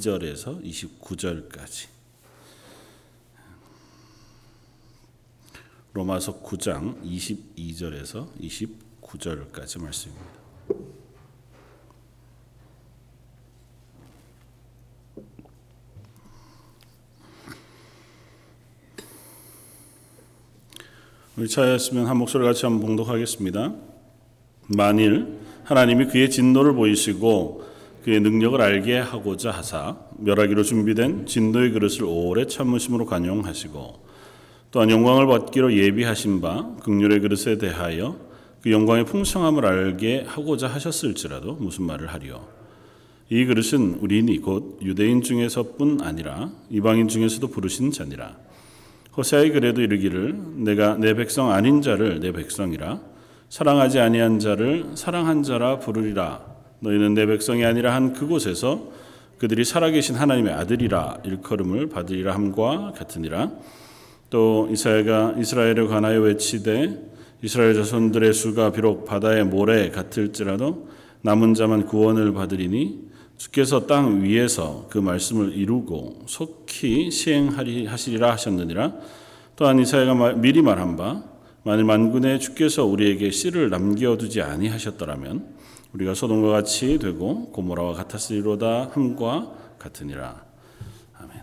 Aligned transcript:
22절에서 0.00 0.62
29절까지. 0.64 1.88
로마서 5.92 6.40
9장 6.42 7.02
22절에서 7.02 8.28
29절까지 8.40 9.82
말씀입니다. 9.82 10.40
우리 21.36 21.48
차였으면 21.48 22.06
한 22.06 22.16
목소리 22.18 22.44
같이 22.44 22.66
한번 22.66 22.86
봉독하겠습니다. 22.86 23.74
만일 24.68 25.40
하나님이 25.64 26.06
그의 26.06 26.30
진노를 26.30 26.74
보이시고 26.74 27.69
그의 28.04 28.20
능력을 28.20 28.60
알게 28.60 28.98
하고자 28.98 29.50
하사 29.50 29.98
멸하기로 30.18 30.62
준비된 30.62 31.26
진노의 31.26 31.72
그릇을 31.72 32.04
오래 32.04 32.46
참으심으로 32.46 33.06
관용하시고 33.06 34.10
또한 34.70 34.90
영광을 34.90 35.26
받기로 35.26 35.76
예비하신 35.76 36.40
바 36.40 36.76
극률의 36.82 37.20
그릇에 37.20 37.58
대하여 37.58 38.16
그 38.62 38.70
영광의 38.70 39.06
풍성함을 39.06 39.66
알게 39.66 40.24
하고자 40.26 40.68
하셨을지라도 40.68 41.54
무슨 41.54 41.84
말을 41.84 42.08
하리요? 42.08 42.46
이 43.30 43.44
그릇은 43.44 43.98
우리니 44.00 44.40
곧 44.40 44.78
유대인 44.82 45.22
중에서뿐 45.22 46.00
아니라 46.02 46.50
이방인 46.68 47.08
중에서도 47.08 47.46
부르신 47.48 47.90
자니라. 47.90 48.36
호세아의 49.16 49.52
글에도 49.52 49.82
이르기를 49.82 50.36
내가 50.64 50.96
내 50.96 51.14
백성 51.14 51.50
아닌 51.50 51.80
자를 51.80 52.20
내 52.20 52.32
백성이라 52.32 53.00
사랑하지 53.48 53.98
아니한 53.98 54.38
자를 54.38 54.86
사랑한 54.94 55.42
자라 55.42 55.78
부르리라 55.78 56.49
너희는 56.80 57.14
내 57.14 57.26
백성이 57.26 57.64
아니라 57.64 57.94
한 57.94 58.12
그곳에서 58.12 58.88
그들이 59.38 59.64
살아계신 59.64 60.16
하나님의 60.16 60.52
아들이라 60.52 61.20
일컬음을 61.24 61.88
받으리라 61.88 62.34
함과 62.34 62.92
같으니라. 62.96 63.52
또 64.28 64.68
이사야가 64.70 65.36
이스라엘에 65.38 65.86
관하여 65.86 66.20
외치되 66.20 67.10
이스라엘 67.42 67.74
자손들의 67.74 68.32
수가 68.34 68.72
비록 68.72 69.06
바다의 69.06 69.44
모래 69.44 69.90
같을지라도 69.90 70.88
남은 71.22 71.54
자만 71.54 71.86
구원을 71.86 72.32
받으리니 72.32 73.10
주께서 73.38 73.86
땅 73.86 74.22
위에서 74.22 74.86
그 74.90 74.98
말씀을 74.98 75.56
이루고 75.56 76.24
속히 76.26 77.10
시행하리 77.10 77.86
하시리라 77.86 78.30
하셨느니라. 78.32 78.92
또한 79.56 79.78
이사야가 79.78 80.34
미리 80.34 80.60
말한 80.60 80.96
바 80.96 81.24
만일 81.62 81.84
만군의 81.84 82.40
주께서 82.40 82.84
우리에게 82.84 83.30
씨를 83.30 83.70
남겨두지 83.70 84.42
아니하셨더라면 84.42 85.46
우리가 85.92 86.14
소돔과 86.14 86.48
같이 86.50 86.98
되고 86.98 87.50
고모라와 87.50 87.94
같았으리로다 87.94 88.90
함과 88.92 89.52
같으니라 89.78 90.44
아멘. 91.14 91.42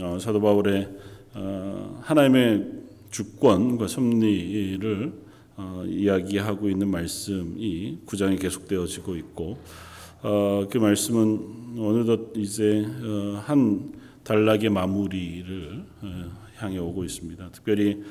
어, 0.00 0.18
사도 0.18 0.40
바울의 0.40 0.88
어, 1.34 2.00
하나님의 2.02 2.66
주권과 3.10 3.88
섭리를 3.88 5.12
어, 5.56 5.84
이야기하고 5.86 6.68
있는 6.68 6.88
말씀이 6.88 7.98
구장에 8.06 8.36
계속되어지고 8.36 9.16
있고 9.16 9.58
어, 10.22 10.66
그 10.70 10.78
말씀은 10.78 11.76
어느덧 11.78 12.32
이제 12.36 12.84
어, 12.86 13.42
한 13.44 13.92
단락의 14.22 14.70
마무리를 14.70 15.84
어, 16.02 16.32
향해 16.58 16.78
오고 16.78 17.02
있습니다. 17.04 17.50
특별히 17.50 18.02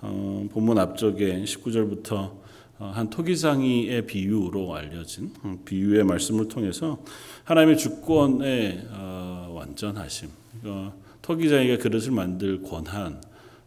어, 0.00 0.46
본문 0.52 0.78
앞쪽에 0.78 1.42
19절부터 1.42 2.12
어, 2.12 2.45
한 2.78 3.08
토기장이의 3.08 4.06
비유로 4.06 4.74
알려진 4.74 5.32
음, 5.44 5.60
비유의 5.64 6.04
말씀을 6.04 6.48
통해서 6.48 7.02
하나님의 7.44 7.78
주권의 7.78 8.88
어, 8.90 9.52
완전하심, 9.54 10.28
어, 10.64 10.92
토기장이가 11.22 11.78
그릇을 11.78 12.12
만들 12.12 12.62
권한 12.62 13.22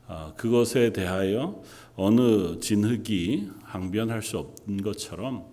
어, 0.08 0.34
그것에 0.38 0.94
대하여 0.94 1.62
어느 1.96 2.60
진흙이 2.60 3.50
항변할 3.64 4.22
수 4.22 4.38
없는 4.38 4.84
것처럼 4.84 5.50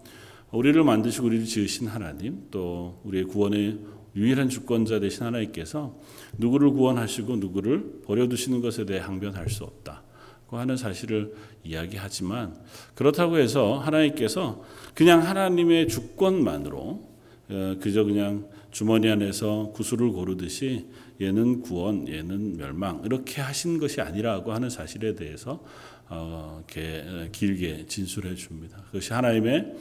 우리를 0.52 0.82
만드시고 0.84 1.26
우리를 1.26 1.44
지으신 1.46 1.88
하나님 1.88 2.46
또 2.50 3.00
우리의 3.04 3.24
구원의 3.24 3.78
유일한 4.14 4.48
주권자 4.48 5.00
되신 5.00 5.24
하나님께서 5.24 5.98
누구를 6.38 6.70
구원하시고 6.70 7.36
누구를 7.36 8.02
버려두시는 8.06 8.60
것에 8.60 8.86
대해 8.86 9.00
항변할 9.00 9.48
수 9.50 9.64
없다고 9.64 10.05
하는 10.50 10.76
사실을 10.76 11.34
이야기하지만 11.64 12.56
그렇다고 12.94 13.38
해서 13.38 13.78
하나님께서 13.78 14.62
그냥 14.94 15.26
하나님의 15.26 15.88
주권만으로 15.88 17.16
어, 17.48 17.76
그저 17.80 18.04
그냥 18.04 18.48
주머니 18.70 19.08
안에서 19.10 19.70
구슬을 19.74 20.10
고르듯이 20.10 20.86
얘는 21.20 21.62
구원, 21.62 22.06
얘는 22.08 22.56
멸망 22.58 23.02
이렇게 23.04 23.40
하신 23.40 23.78
것이 23.78 24.00
아니라고 24.00 24.52
하는 24.52 24.68
사실에 24.68 25.14
대해서 25.14 25.64
어, 26.08 26.62
길게 26.66 27.86
진술해 27.86 28.34
줍니다. 28.34 28.82
그것이 28.86 29.12
하나님의 29.12 29.74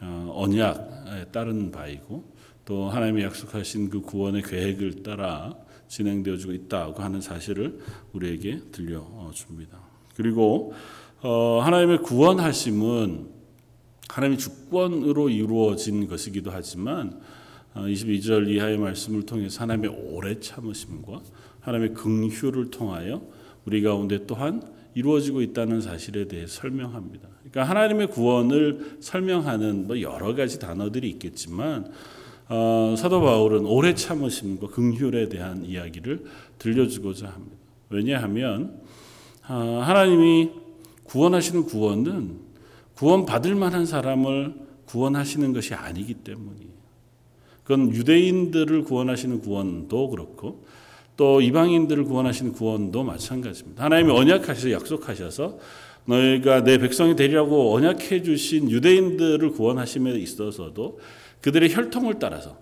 어, 0.00 0.32
언약에 0.34 1.26
따른 1.30 1.70
바이고 1.70 2.36
또 2.64 2.88
하나님이 2.88 3.22
약속하신 3.22 3.90
그 3.90 4.00
구원의 4.00 4.42
계획을 4.42 5.02
따라 5.02 5.56
진행되어지고 5.88 6.52
있다고 6.52 7.02
하는 7.02 7.20
사실을 7.20 7.80
우리에게 8.12 8.60
들려줍니다. 8.72 9.87
그리고 10.18 10.72
어, 11.22 11.60
하나님의 11.62 12.02
구원하심은 12.02 13.28
하나님의 14.08 14.38
주권으로 14.38 15.30
이루어진 15.30 16.08
것이기도 16.08 16.50
하지만 16.50 17.20
22절 17.74 18.48
이하의 18.48 18.78
말씀을 18.78 19.22
통해서 19.22 19.62
하나님의 19.62 19.90
오래 20.10 20.40
참으심과 20.40 21.20
하나님의 21.60 21.94
긍휼을 21.94 22.72
통하여 22.72 23.22
우리 23.64 23.80
가운데 23.80 24.26
또한 24.26 24.60
이루어지고 24.94 25.40
있다는 25.40 25.80
사실에 25.80 26.26
대해 26.26 26.48
설명합니다. 26.48 27.28
그러니까 27.38 27.62
하나님의 27.62 28.08
구원을 28.08 28.96
설명하는 28.98 29.86
뭐 29.86 30.00
여러 30.00 30.34
가지 30.34 30.58
단어들이 30.58 31.08
있겠지만 31.10 31.92
어, 32.48 32.96
사도 32.98 33.20
바울은 33.20 33.66
오래 33.66 33.94
참으심과 33.94 34.68
긍휼에 34.68 35.28
대한 35.28 35.64
이야기를 35.64 36.24
들려주고자 36.58 37.28
합니다. 37.28 37.56
왜냐하면 37.90 38.72
어, 38.72 38.88
하나님이 39.54 40.50
구원하시는 41.04 41.64
구원은 41.64 42.36
구원 42.94 43.24
받을 43.24 43.54
만한 43.54 43.86
사람을 43.86 44.54
구원하시는 44.86 45.52
것이 45.52 45.74
아니기 45.74 46.14
때문이에요. 46.14 46.78
그건 47.64 47.94
유대인들을 47.94 48.82
구원하시는 48.84 49.40
구원도 49.40 50.10
그렇고 50.10 50.64
또 51.16 51.40
이방인들을 51.40 52.04
구원하시는 52.04 52.52
구원도 52.52 53.04
마찬가지입니다. 53.04 53.84
하나님이 53.84 54.12
언약하셔서 54.12 54.70
약속하셔서 54.72 55.58
너희가 56.06 56.64
내 56.64 56.78
백성이 56.78 57.16
되리라고 57.16 57.74
언약해 57.74 58.22
주신 58.22 58.70
유대인들을 58.70 59.50
구원하심에 59.50 60.12
있어서도 60.12 60.98
그들의 61.42 61.74
혈통을 61.74 62.18
따라서 62.18 62.56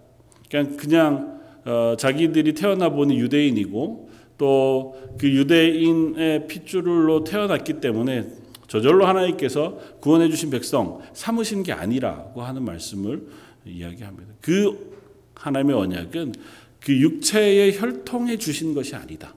그냥 0.51 0.77
그냥 0.77 1.41
어, 1.65 1.95
자기들이 1.97 2.55
태어나 2.55 2.89
보니 2.89 3.19
유대인이고 3.19 4.06
또 4.39 5.07
그 5.19 5.31
유대인의 5.31 6.47
핏줄로 6.47 7.25
태어났기 7.25 7.81
때문에 7.81 8.27
저절로 8.69 9.07
하나님께서 9.07 9.79
구원해 10.01 10.29
주신 10.29 10.51
백성 10.51 11.01
삼으신 11.13 11.63
게 11.63 11.73
아니라고 11.73 12.43
하는 12.43 12.65
말씀을 12.65 13.27
이야기합니다. 13.65 14.35
그 14.41 14.97
하나님의 15.35 15.77
언약은 15.77 16.35
그 16.81 17.01
육체의 17.01 17.79
혈통에 17.79 18.37
주신 18.37 18.75
것이 18.75 18.95
아니다. 18.95 19.35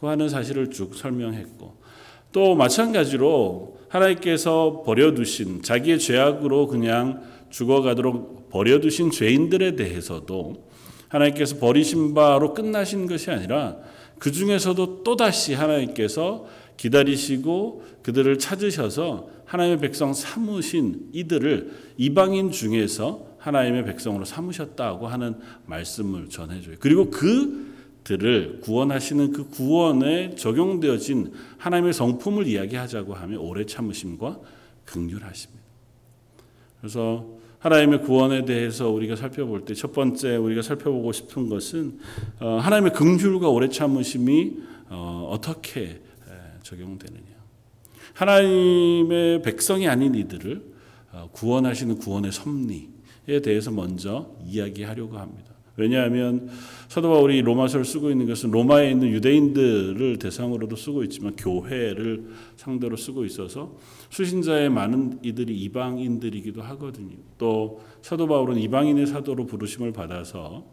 그 0.00 0.06
하는 0.06 0.28
사실을 0.28 0.70
쭉 0.70 0.94
설명했고 0.94 1.74
또 2.32 2.54
마찬가지로 2.54 3.78
하나님께서 3.88 4.82
버려두신 4.86 5.62
자기의 5.62 5.98
죄악으로 5.98 6.68
그냥 6.68 7.22
죽어가도록 7.50 8.50
버려두신 8.50 9.10
죄인들에 9.10 9.74
대해서도 9.74 10.68
하나님께서 11.08 11.58
버리신 11.58 12.14
바로 12.14 12.54
끝나신 12.54 13.08
것이 13.08 13.30
아니라 13.30 13.76
그 14.20 14.30
중에서도 14.30 15.02
또다시 15.02 15.54
하나님께서 15.54 16.46
기다리시고 16.76 17.84
그들을 18.02 18.38
찾으셔서 18.38 19.28
하나님의 19.46 19.80
백성 19.80 20.12
삼으신 20.12 21.08
이들을 21.12 21.72
이방인 21.96 22.52
중에서 22.52 23.26
하나님의 23.38 23.86
백성으로 23.86 24.24
삼으셨다고 24.26 25.08
하는 25.08 25.36
말씀을 25.64 26.28
전해줘요. 26.28 26.76
그리고 26.80 27.10
그들을 27.10 28.60
구원하시는 28.60 29.32
그 29.32 29.48
구원에 29.48 30.34
적용되어진 30.34 31.32
하나님의 31.56 31.94
성품을 31.94 32.46
이야기하자고 32.46 33.14
하면 33.14 33.38
오래 33.38 33.64
참으심과 33.64 34.38
긍휼하십니다. 34.84 35.64
그래서 36.80 37.39
하나님의 37.60 38.02
구원에 38.02 38.44
대해서 38.44 38.90
우리가 38.90 39.16
살펴볼 39.16 39.64
때 39.64 39.74
첫 39.74 39.92
번째 39.92 40.36
우리가 40.36 40.62
살펴보고 40.62 41.12
싶은 41.12 41.48
것은 41.48 41.98
어, 42.40 42.58
하나님의 42.58 42.92
긍휼과 42.92 43.48
오래 43.48 43.68
참으심이 43.68 44.56
어, 44.88 45.28
어떻게 45.30 46.00
적용되느냐. 46.62 47.24
하나님의 48.14 49.42
백성이 49.42 49.88
아닌 49.88 50.14
이들을 50.14 50.62
어, 51.12 51.28
구원하시는 51.32 51.98
구원의 51.98 52.32
섭리, 52.32 52.88
대해서 53.42 53.70
먼저 53.70 54.34
이야기하려고 54.44 55.18
합니다. 55.18 55.49
왜냐하면 55.80 56.48
사도 56.88 57.08
바울이 57.10 57.40
로마서를 57.42 57.84
쓰고 57.84 58.10
있는 58.10 58.26
것은 58.26 58.50
로마에 58.50 58.90
있는 58.90 59.08
유대인들을 59.08 60.18
대상으로도 60.18 60.76
쓰고 60.76 61.04
있지만 61.04 61.36
교회를 61.36 62.24
상대로 62.56 62.96
쓰고 62.96 63.24
있어서 63.24 63.76
수신자의 64.10 64.70
많은 64.70 65.20
이들이 65.22 65.56
이방인들이기도 65.62 66.62
하거든요. 66.62 67.16
또 67.38 67.80
사도 68.02 68.26
바울은 68.26 68.58
이방인의 68.58 69.06
사도로 69.06 69.46
부르심을 69.46 69.92
받아서 69.92 70.66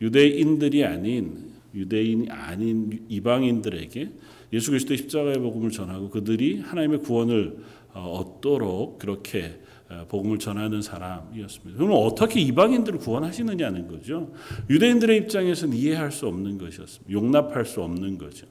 유대인들이 0.00 0.84
아닌 0.84 1.56
유대인이 1.74 2.30
아닌 2.30 3.04
이방인들에게 3.08 4.10
예수 4.52 4.70
그리스도의 4.70 4.98
십자가의 4.98 5.38
복음을 5.40 5.70
전하고 5.70 6.10
그들이 6.10 6.60
하나님의 6.60 7.00
구원을 7.00 7.58
어, 7.92 8.00
얻도록 8.00 8.98
그렇게 8.98 9.42
어, 9.48 9.65
복음을 10.08 10.38
전하는 10.38 10.82
사람이었습니다. 10.82 11.76
그러면 11.76 11.98
어떻게 11.98 12.40
이방인들을 12.40 12.98
구원하시느냐는 12.98 13.88
거죠. 13.88 14.32
유대인들의 14.68 15.16
입장에서는 15.18 15.76
이해할 15.76 16.10
수 16.10 16.26
없는 16.26 16.58
것이었습니다. 16.58 17.12
용납할 17.12 17.64
수 17.64 17.82
없는 17.82 18.18
거죠. 18.18 18.46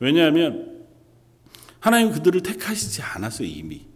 왜냐하면 0.00 0.78
하나님 1.80 2.12
그들을 2.12 2.42
택하시지 2.42 3.02
않았어요 3.02 3.46
이미. 3.46 3.86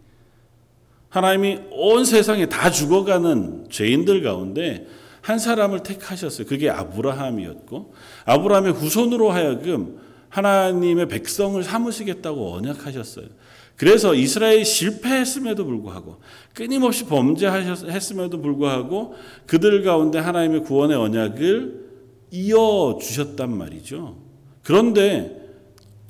하나님이 1.09 1.59
온 1.71 2.05
세상에 2.05 2.47
다 2.47 2.71
죽어가는 2.71 3.67
죄인들 3.69 4.23
가운데 4.23 4.87
한 5.21 5.39
사람을 5.39 5.83
택하셨어요. 5.83 6.47
그게 6.47 6.69
아브라함이었고 6.69 7.93
아브라함의 8.25 8.73
후손으로 8.73 9.31
하여금 9.31 9.99
하나님의 10.29 11.07
백성을 11.07 11.61
삼으시겠다고 11.63 12.53
언약하셨어요. 12.53 13.27
그래서 13.75 14.13
이스라엘이 14.13 14.65
실패했음에도 14.65 15.65
불구하고 15.65 16.17
끊임없이 16.53 17.05
범죄했음에도 17.05 18.39
불구하고 18.39 19.15
그들 19.47 19.83
가운데 19.83 20.19
하나님의 20.19 20.61
구원의 20.63 20.95
언약을 20.95 21.83
이어 22.31 22.97
주셨단 23.01 23.55
말이죠. 23.55 24.17
그런데 24.63 25.43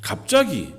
갑자기 0.02 0.74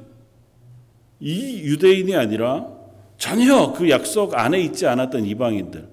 이 1.21 1.63
유대인이 1.63 2.15
아니라 2.15 2.69
전혀 3.17 3.73
그 3.73 3.89
약속 3.89 4.35
안에 4.35 4.61
있지 4.61 4.87
않았던 4.87 5.25
이방인들, 5.25 5.89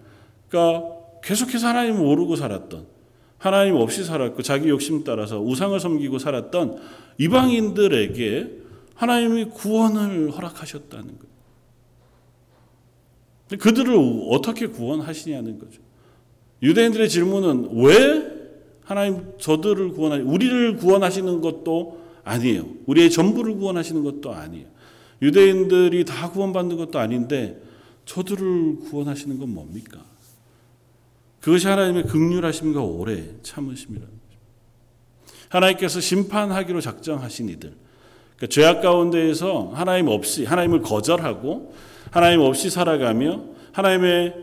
그러니까 0.49 0.89
계속해서 1.23 1.67
하나님을 1.67 1.99
모르고 1.99 2.35
살았던 2.35 2.88
하나님 3.38 3.75
없이 3.75 4.03
살았고 4.03 4.41
자기 4.41 4.69
욕심 4.69 5.03
따라서 5.03 5.39
우상을 5.39 5.79
섬기고 5.79 6.19
살았던 6.19 6.79
이방인들에게 7.17 8.51
하나님이 8.95 9.45
구원을 9.45 10.31
허락하셨다는 10.31 11.17
거예요. 11.17 11.31
그들을 13.59 13.95
어떻게 14.29 14.67
구원하시냐는 14.67 15.59
거죠. 15.59 15.81
유대인들의 16.63 17.09
질문은 17.09 17.69
왜 17.73 18.41
하나님 18.83 19.33
저들을 19.39 19.89
구원하시, 19.89 20.23
우리를 20.23 20.77
구원하시는 20.77 21.41
것도 21.41 22.01
아니에요. 22.23 22.67
우리의 22.85 23.09
전부를 23.09 23.55
구원하시는 23.55 24.03
것도 24.03 24.33
아니에요. 24.33 24.67
유대인들이 25.21 26.05
다 26.05 26.31
구원받는 26.31 26.77
것도 26.77 26.99
아닌데 26.99 27.61
저들을 28.05 28.79
구원하시는 28.89 29.38
건 29.39 29.53
뭡니까? 29.53 30.03
그것이 31.39 31.67
하나님의 31.67 32.03
극률하심과 32.05 32.81
오래 32.81 33.23
참으심이라는 33.41 34.07
거죠. 34.07 34.39
하나님께서 35.49 35.99
심판하기로 35.99 36.81
작정하신 36.81 37.49
이들, 37.49 37.75
그러니까 38.41 38.47
죄악 38.49 38.81
가운데에서 38.81 39.69
하나님 39.75 40.07
없이 40.07 40.45
하나님을 40.45 40.81
거절하고 40.81 41.75
하나님 42.09 42.41
없이 42.41 42.71
살아가며 42.71 43.43
하나님의 43.71 44.33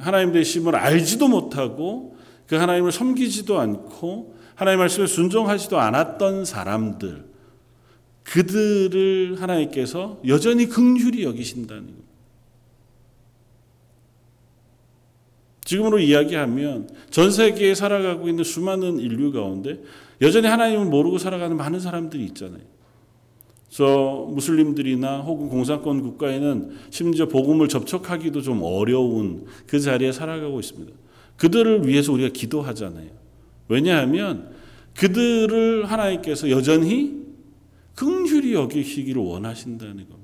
하나님 0.00 0.32
되심을 0.32 0.74
알지도 0.74 1.28
못하고 1.28 2.16
그 2.46 2.56
하나님을 2.56 2.90
섬기지도 2.90 3.60
않고 3.60 4.34
하나님 4.54 4.78
말씀에 4.78 5.06
순종하지도 5.06 5.78
않았던 5.78 6.46
사람들 6.46 7.26
그들을 8.22 9.36
하나님께서 9.42 10.18
여전히 10.26 10.66
긍휼히 10.66 11.24
여기신다는 11.24 11.86
것. 11.88 12.02
지금으로 15.64 15.98
이야기하면 15.98 16.88
전 17.10 17.30
세계에 17.30 17.74
살아가고 17.74 18.28
있는 18.28 18.42
수많은 18.42 19.00
인류 19.00 19.32
가운데 19.32 19.82
여전히 20.22 20.46
하나님을 20.46 20.86
모르고 20.86 21.18
살아가는 21.18 21.56
많은 21.56 21.78
사람들이 21.78 22.24
있잖아요. 22.24 22.71
저 23.72 24.28
무슬림들이나 24.30 25.20
혹은 25.20 25.48
공산권 25.48 26.02
국가에는 26.02 26.72
심지어 26.90 27.26
복음을 27.26 27.68
접촉하기도 27.68 28.42
좀 28.42 28.60
어려운 28.62 29.46
그 29.66 29.80
자리에 29.80 30.12
살아가고 30.12 30.60
있습니다. 30.60 30.92
그들을 31.38 31.88
위해서 31.88 32.12
우리가 32.12 32.28
기도하잖아요. 32.34 33.08
왜냐하면 33.68 34.50
그들을 34.94 35.86
하나님께서 35.86 36.50
여전히 36.50 37.22
긍휼히 37.94 38.52
여기시기를 38.52 39.22
원하신다는 39.22 39.94
겁니다. 39.94 40.16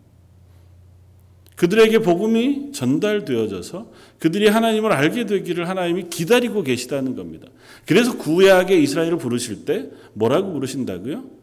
그들에게 1.57 2.01
복음이 2.01 2.73
전달되어져서 2.73 3.91
그들이 4.19 4.49
하나님을 4.49 4.93
알게 4.93 5.25
되기를 5.25 5.71
하나님이 5.71 6.11
기다리고 6.11 6.63
계시다는 6.63 7.17
겁니다. 7.17 7.49
그래서 7.87 8.19
구약의 8.19 8.83
이스라엘을 8.83 9.17
부르실 9.17 9.65
때 9.65 9.89
뭐라고 10.13 10.53
부르신다고요? 10.53 11.38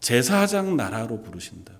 제사장 0.00 0.76
나라로 0.76 1.22
부르신다고요. 1.22 1.76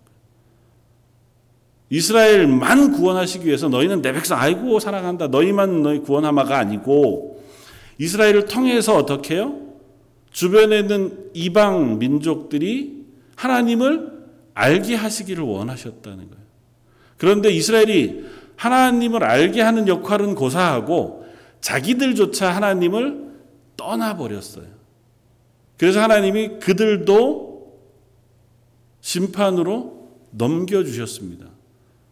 이스라엘만 1.91 2.93
구원하시기 2.93 3.47
위해서 3.47 3.69
너희는 3.69 4.03
내 4.03 4.13
백성 4.13 4.39
아이고 4.39 4.81
사랑한다. 4.81 5.29
너희만 5.29 5.83
너희 5.83 6.01
구원하마가 6.01 6.59
아니고 6.59 7.45
이스라엘을 7.99 8.47
통해서 8.47 8.97
어떻게 8.97 9.37
해요? 9.37 9.61
주변에 10.33 10.81
있는 10.81 11.31
이방 11.33 11.99
민족들이 11.99 13.07
하나님을 13.37 14.13
알게 14.55 14.95
하시기를 14.97 15.45
원하셨다는 15.45 16.19
거예요. 16.19 16.47
그런데 17.17 17.51
이스라엘이 17.51 18.25
하나님을 18.57 19.23
알게 19.23 19.61
하는 19.63 19.87
역할은 19.87 20.35
고사하고 20.35 21.27
자기들조차 21.61 22.55
하나님을 22.55 23.27
떠나버렸어요. 23.77 24.67
그래서 25.79 26.01
하나님이 26.01 26.59
그들도 26.59 27.56
심판으로 29.07 30.09
넘겨주셨습니다. 30.33 31.47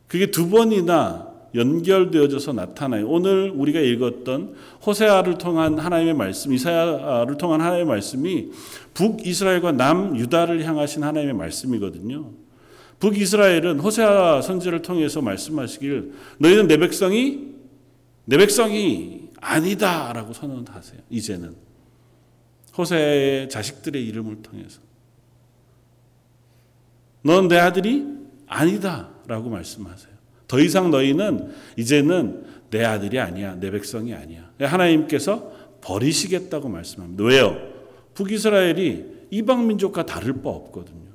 그게 0.07 0.31
두 0.31 0.49
번이나 0.49 1.29
연결되어져서 1.57 2.53
나타나요. 2.53 3.09
오늘 3.09 3.51
우리가 3.51 3.81
읽었던 3.81 4.55
호세아를 4.87 5.39
통한 5.39 5.77
하나님의 5.77 6.15
말씀, 6.15 6.53
이사야를 6.53 7.37
통한 7.37 7.61
하나님의 7.61 7.87
말씀이 7.87 8.51
북이스라엘과 8.95 9.73
남유다를 9.73 10.65
향하신 10.65 11.03
하나님의 11.03 11.35
말씀이거든요. 11.35 12.31
북이스라엘은 13.01 13.81
호세아 13.81 14.41
선지를 14.43 14.83
통해서 14.83 15.21
말씀하시길 15.21 16.13
너희는 16.39 16.69
내 16.69 16.77
백성이 16.77 17.55
내 18.25 18.39
백성이 18.39 19.31
아니다라고 19.41 20.33
선언하세요. 20.33 21.01
이제는 21.11 21.57
호세의 22.79 23.49
자식들의 23.49 24.07
이름을 24.07 24.43
통해서 24.43 24.81
넌 27.25 27.49
내 27.49 27.59
아들이 27.59 28.07
아니다 28.47 29.09
라고 29.27 29.49
말씀하세요. 29.49 30.13
더 30.47 30.61
이상 30.61 30.91
너희는 30.91 31.53
이제는 31.77 32.45
내 32.71 32.85
아들이 32.85 33.19
아니야. 33.19 33.57
내 33.59 33.71
백성이 33.71 34.15
아니야. 34.15 34.51
하나님께서 34.61 35.51
버리시겠다고 35.81 36.69
말씀합니다. 36.69 37.25
왜요? 37.25 37.57
북이스라엘이 38.15 39.27
이방 39.31 39.67
민족과 39.67 40.07
다를 40.07 40.43
바 40.43 40.51
없거든요. 40.51 41.09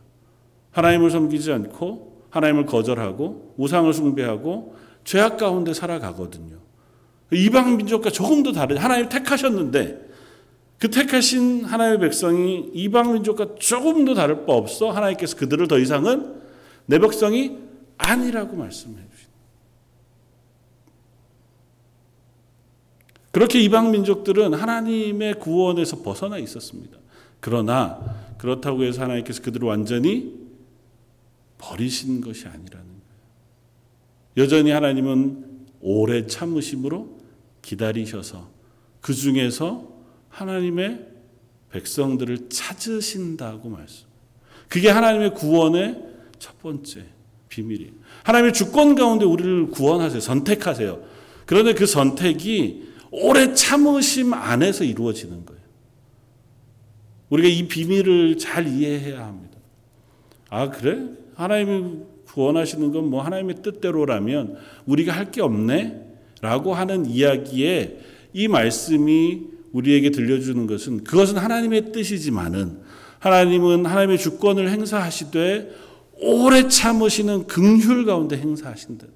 하나님을 0.71 1.11
섬기지 1.11 1.51
않고 1.51 2.25
하나님을 2.31 2.65
거절하고 2.65 3.53
우상을 3.57 3.91
숭배하고 3.93 4.75
죄악 5.03 5.37
가운데 5.37 5.73
살아가거든요. 5.73 6.57
이방 7.31 7.77
민족과 7.77 8.09
조금도 8.09 8.51
다르 8.51 8.75
하나님 8.75 9.09
택하셨는데 9.09 10.08
그 10.79 10.89
택하신 10.89 11.65
하나님의 11.65 11.99
백성이 11.99 12.71
이방 12.73 13.13
민족과 13.13 13.55
조금도 13.59 14.13
다를 14.13 14.45
바 14.45 14.53
없어 14.53 14.91
하나님께서 14.91 15.35
그들을 15.35 15.67
더 15.67 15.77
이상은 15.77 16.39
내 16.85 16.99
백성이 16.99 17.57
아니라고 17.97 18.55
말씀해 18.55 18.95
주신. 18.95 19.29
그렇게 23.31 23.59
이방 23.59 23.91
민족들은 23.91 24.53
하나님의 24.53 25.39
구원에서 25.39 26.01
벗어나 26.01 26.37
있었습니다. 26.37 26.97
그러나 27.41 27.99
그렇다고 28.37 28.83
해서 28.83 29.01
하나님께서 29.01 29.41
그들을 29.41 29.67
완전히 29.67 30.33
버리신 31.57 32.21
것이 32.21 32.47
아니라는 32.47 32.69
거예요. 32.69 32.99
여전히 34.37 34.71
하나님은 34.71 35.45
오래 35.81 36.25
참으심으로 36.25 37.19
기다리셔서 37.61 38.49
그 39.01 39.13
중에서 39.13 39.98
하나님의 40.29 41.05
백성들을 41.71 42.49
찾으신다고 42.49 43.69
말씀. 43.69 44.07
그게 44.67 44.89
하나님의 44.89 45.33
구원의 45.33 45.99
첫 46.39 46.59
번째 46.61 47.05
비밀이에요. 47.49 47.91
하나님의 48.23 48.53
주권 48.53 48.95
가운데 48.95 49.25
우리를 49.25 49.67
구원하세요. 49.71 50.19
선택하세요. 50.21 51.03
그런데 51.45 51.73
그 51.73 51.85
선택이 51.85 52.89
오래 53.11 53.53
참으심 53.53 54.33
안에서 54.33 54.83
이루어지는 54.83 55.45
거예요. 55.45 55.59
우리가 57.29 57.47
이 57.49 57.67
비밀을 57.67 58.37
잘 58.37 58.67
이해해야 58.67 59.25
합니다. 59.25 59.57
아, 60.49 60.69
그래? 60.69 60.99
하나님이 61.35 61.99
구원하시는 62.25 62.91
건 62.91 63.05
뭐 63.09 63.23
하나님의 63.23 63.61
뜻대로라면 63.63 64.57
우리가 64.85 65.13
할 65.13 65.31
게 65.31 65.41
없네? 65.41 66.05
라고 66.41 66.73
하는 66.73 67.05
이야기에 67.07 67.99
이 68.33 68.47
말씀이 68.47 69.41
우리에게 69.71 70.11
들려주는 70.11 70.67
것은 70.67 71.03
그것은 71.03 71.37
하나님의 71.37 71.91
뜻이지만은 71.91 72.79
하나님은 73.19 73.85
하나님의 73.85 74.17
주권을 74.17 74.69
행사하시되 74.69 75.69
오래 76.21 76.67
참으시는 76.67 77.47
긍휼 77.47 78.05
가운데 78.05 78.37
행사하신다. 78.37 79.07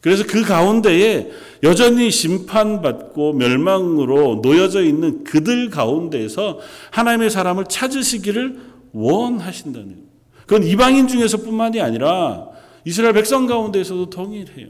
그래서 0.00 0.24
그 0.26 0.42
가운데에 0.42 1.30
여전히 1.64 2.10
심판받고 2.10 3.32
멸망으로 3.32 4.40
놓여져 4.42 4.84
있는 4.84 5.24
그들 5.24 5.70
가운데에서 5.70 6.60
하나님의 6.90 7.30
사람을 7.30 7.64
찾으시기를 7.68 8.60
원하신다는. 8.92 10.08
그건 10.46 10.62
이방인 10.62 11.08
중에서뿐만이 11.08 11.80
아니라 11.80 12.48
이스라엘 12.84 13.12
백성 13.12 13.46
가운데에서도 13.46 14.08
동일해요. 14.08 14.68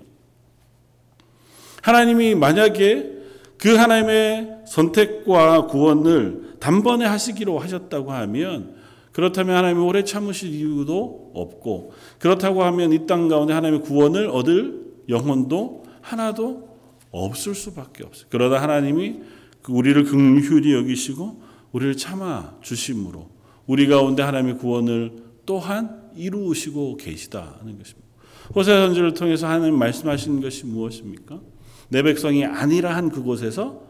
하나님이 1.83 2.35
만약에 2.35 3.18
그 3.59 3.75
하나님의 3.75 4.63
선택과 4.67 5.67
구원을 5.67 6.57
단번에 6.61 7.05
하시기로 7.07 7.59
하셨다고 7.59 8.13
하면 8.13 8.77
그렇다면 9.13 9.57
하나님이 9.57 9.81
오래 9.85 10.05
참으실 10.05 10.55
이유도 10.55 11.33
없고 11.35 11.93
그렇다고 12.21 12.63
하면 12.65 12.93
이 12.93 13.07
땅 13.07 13.29
가운데 13.29 13.53
하나님의 13.53 13.83
구원을 13.83 14.29
얻을 14.29 14.87
영혼도 15.09 15.85
하나도 16.01 16.69
없을 17.11 17.55
수밖에 17.55 18.05
없어요. 18.05 18.27
그러다 18.31 18.63
하나님이 18.63 19.21
그 19.63 19.73
우리를 19.73 20.05
긍휼히 20.05 20.73
여기시고 20.75 21.43
우리를 21.73 21.97
참아 21.97 22.59
주심으로 22.63 23.29
우리 23.67 23.87
가운데 23.89 24.23
하나님의 24.23 24.59
구원을 24.59 25.13
또한 25.47 26.11
이루시고 26.17 26.97
계시다는 26.97 27.79
것입니다. 27.79 28.09
호세아 28.55 28.87
선지를 28.87 29.15
통해서 29.15 29.49
하나님 29.49 29.79
말씀하시는 29.79 30.41
것이 30.41 30.65
무엇입니까? 30.67 31.41
내 31.89 32.03
백성이 32.03 32.45
아니라 32.45 32.97
한 32.97 33.09
그곳에서 33.11 33.83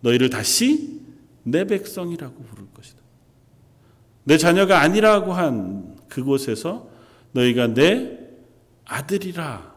너희를 0.00 0.30
다시 0.30 1.00
내 1.42 1.66
백성이라고 1.66 2.42
부를 2.42 2.66
것이다. 2.74 3.00
내 4.24 4.36
자녀가 4.38 4.80
아니라고 4.80 5.32
한 5.32 5.96
그곳에서 6.08 6.88
너희가 7.32 7.74
내 7.74 8.18
아들이라 8.84 9.72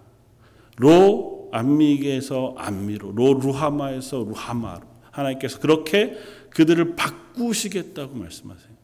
로 0.78 1.50
안미에서 1.52 2.56
안미로 2.58 3.12
로 3.12 3.34
루하마에서 3.34 4.26
루하마로 4.30 4.82
하나님께서 5.12 5.60
그렇게 5.60 6.18
그들을 6.50 6.96
바꾸시겠다고 6.96 8.16
말씀하세요. 8.16 8.76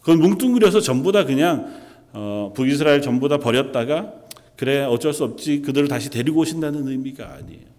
그건 0.00 0.20
뭉뚱그려서 0.20 0.80
전부 0.80 1.12
다 1.12 1.24
그냥 1.24 1.74
어, 2.12 2.52
북이스라엘 2.54 3.02
전부 3.02 3.28
다 3.28 3.38
버렸다가 3.38 4.12
그래 4.56 4.82
어쩔 4.82 5.12
수 5.12 5.24
없지 5.24 5.62
그들을 5.62 5.88
다시 5.88 6.10
데리고 6.10 6.40
오신다는 6.40 6.88
의미가 6.88 7.34
아니에요. 7.34 7.77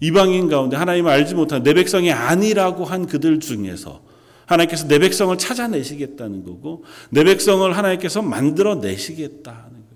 이방인 0.00 0.48
가운데 0.48 0.76
하나님을 0.76 1.10
알지 1.10 1.34
못한 1.34 1.62
내 1.62 1.74
백성이 1.74 2.12
아니라고 2.12 2.84
한 2.84 3.06
그들 3.06 3.40
중에서 3.40 4.02
하나님께서 4.46 4.86
내 4.86 4.98
백성을 4.98 5.36
찾아내시겠다는 5.36 6.44
거고 6.44 6.84
내 7.10 7.24
백성을 7.24 7.76
하나님께서 7.76 8.22
만들어 8.22 8.76
내시겠다는 8.76 9.44
거예요. 9.44 9.86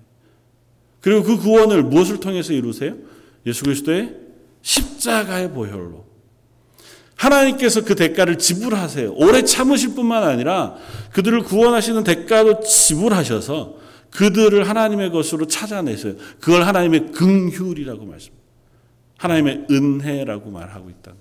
그리고 0.99 1.23
그 1.23 1.37
구원을 1.37 1.83
무엇을 1.83 2.19
통해서 2.19 2.53
이루세요? 2.53 2.95
예수 3.45 3.63
그리스도의 3.63 4.15
십자가의 4.61 5.51
보혈로. 5.51 6.05
하나님께서 7.15 7.83
그 7.83 7.95
대가를 7.95 8.37
지불하세요. 8.39 9.13
오래 9.13 9.43
참으실 9.43 9.93
뿐만 9.93 10.23
아니라 10.23 10.75
그들을 11.13 11.43
구원하시는 11.43 12.03
대가도 12.03 12.61
지불하셔서 12.61 13.75
그들을 14.09 14.67
하나님의 14.67 15.11
것으로 15.11 15.47
찾아내세요. 15.47 16.15
그걸 16.39 16.63
하나님의 16.63 17.11
긍휼이라고 17.11 18.05
말씀. 18.05 18.40
하나님의 19.21 19.67
은혜라고 19.69 20.49
말하고 20.49 20.89
있다. 20.89 21.13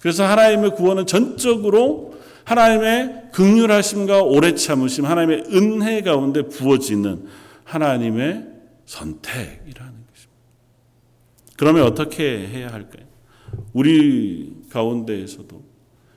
그래서 0.00 0.24
하나님의 0.24 0.74
구원은 0.74 1.06
전적으로 1.06 2.20
하나님의 2.44 3.30
극률하심과 3.32 4.22
오래 4.22 4.56
참으심, 4.56 5.04
하나님의 5.04 5.44
은혜 5.52 6.02
가운데 6.02 6.42
부어지는 6.42 7.26
하나님의 7.62 8.48
선택이라는 8.86 9.92
것입니다. 10.10 10.32
그러면 11.56 11.84
어떻게 11.84 12.48
해야 12.48 12.72
할까요? 12.72 13.06
우리 13.72 14.52
가운데에서도 14.70 15.62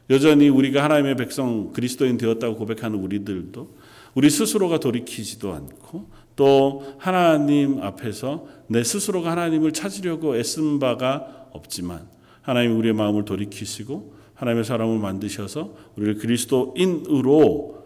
여전히 0.09 0.50
우리가 0.50 0.83
하나님의 0.83 1.17
백성 1.17 1.71
그리스도인 1.71 2.17
되었다고 2.17 2.55
고백하는 2.55 2.97
우리들도 2.97 3.75
우리 4.15 4.31
스스로가 4.31 4.79
돌이키지도 4.79 5.53
않고 5.53 6.09
또 6.35 6.95
하나님 6.97 7.81
앞에서 7.81 8.45
내 8.67 8.83
스스로가 8.83 9.31
하나님을 9.31 9.71
찾으려고 9.71 10.35
애쓴 10.35 10.79
바가 10.79 11.47
없지만 11.51 12.07
하나님 12.41 12.77
우리의 12.77 12.93
마음을 12.93 13.25
돌이키시고 13.25 14.15
하나님의 14.35 14.65
사람을 14.65 14.99
만드셔서 14.99 15.75
우리를 15.95 16.15
그리스도인으로 16.15 17.83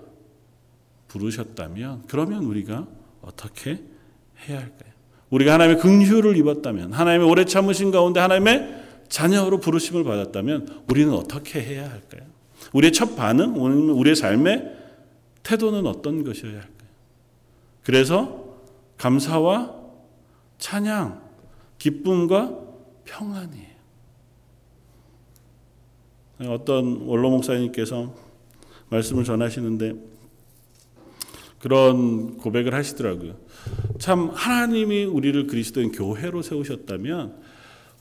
부르셨다면 1.08 2.04
그러면 2.08 2.44
우리가 2.44 2.88
어떻게 3.22 3.84
해야 4.48 4.58
할까요? 4.60 4.92
우리가 5.30 5.54
하나님의 5.54 5.82
긍휼을 5.82 6.38
입었다면 6.38 6.94
하나님의 6.94 7.30
오래 7.30 7.46
참으신 7.46 7.92
가운데 7.92 8.20
하나님의 8.20 8.80
자녀로 9.10 9.60
부르심을 9.60 10.04
받았다면 10.04 10.84
우리는 10.90 11.14
어떻게 11.14 11.62
해야 11.62 11.90
할까요? 11.90 12.24
우리의 12.74 12.94
첫 12.94 13.16
반응, 13.16 13.56
우리의 13.56 14.16
삶의 14.16 14.78
태도는 15.44 15.86
어떤 15.86 16.24
것이어야 16.24 16.54
할까요? 16.54 16.79
그래서 17.90 18.46
감사와 18.98 19.74
찬양, 20.60 21.24
기쁨과 21.80 22.56
평안이에요. 23.04 23.66
어떤 26.50 27.08
원로 27.08 27.32
목사님께서 27.32 28.14
말씀을 28.90 29.24
전하시는데 29.24 29.96
그런 31.58 32.38
고백을 32.38 32.76
하시더라고요. 32.76 33.38
참 33.98 34.30
하나님이 34.36 35.06
우리를 35.06 35.48
그리스도인 35.48 35.92
교회로 35.92 36.44
세우셨다면 36.44 37.42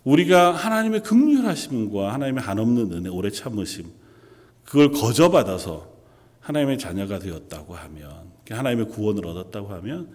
우리가 0.04 0.52
하나님의 0.52 1.02
극률하심과 1.02 2.12
하나님의 2.12 2.42
한없는 2.42 2.92
은혜, 2.92 3.08
오래 3.08 3.30
참으심 3.30 3.86
그걸 4.64 4.92
거저받아서 4.92 5.90
하나님의 6.40 6.76
자녀가 6.76 7.18
되었다고 7.18 7.74
하면 7.74 8.36
하나님의 8.54 8.88
구원을 8.88 9.26
얻었다고 9.26 9.68
하면 9.68 10.08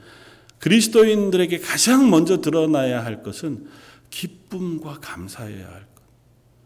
그리스도인들에게 0.60 1.60
가장 1.60 2.10
먼저 2.10 2.40
드러나야 2.40 3.04
할 3.04 3.22
것은 3.22 3.68
기쁨과 4.10 5.00
감사해야 5.02 5.66
할 5.68 5.82
것. 5.82 6.04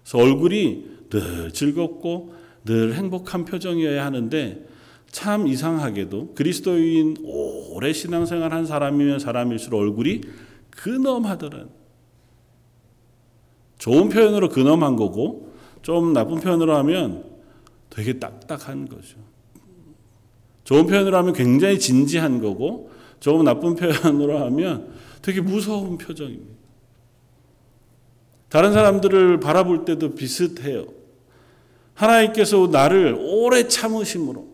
그래서 0.04 0.18
얼굴이 0.20 0.86
늘 1.10 1.52
즐겁고 1.52 2.36
늘 2.66 2.94
행복한 2.94 3.46
표정이어야 3.46 4.06
하는데 4.06 4.68
참 5.10 5.48
이상하게도 5.48 6.36
그리스도인 6.36 7.18
오래 7.24 7.94
신앙생활 7.94 8.54
한 8.54 8.66
사람이면 8.66 9.20
사람일수록 9.20 9.80
얼굴이 9.80 10.22
근엄하더란. 10.70 11.70
좋은 13.78 14.10
표현으로 14.10 14.50
근엄한 14.50 14.96
거고 14.96 15.54
좀 15.82 16.14
나쁜 16.14 16.40
표현으로 16.40 16.76
하면 16.78 17.24
되게 17.90 18.20
딱딱한 18.20 18.90
거죠. 18.90 19.18
좋은 20.68 20.86
표현으로 20.86 21.16
하면 21.16 21.32
굉장히 21.32 21.80
진지한 21.80 22.42
거고 22.42 22.92
조금 23.22 23.46
나쁜 23.46 23.76
표현으로 23.76 24.38
하면 24.40 24.90
되게 25.22 25.40
무서운 25.40 25.98
표정입니다. 25.98 26.58
다른 28.50 28.74
사람들을 28.74 29.40
바라볼 29.40 29.86
때도 29.86 30.16
비슷해요. 30.16 30.88
하나님께서 31.94 32.68
나를 32.68 33.16
오래 33.18 33.70
참으심으로 33.70 34.46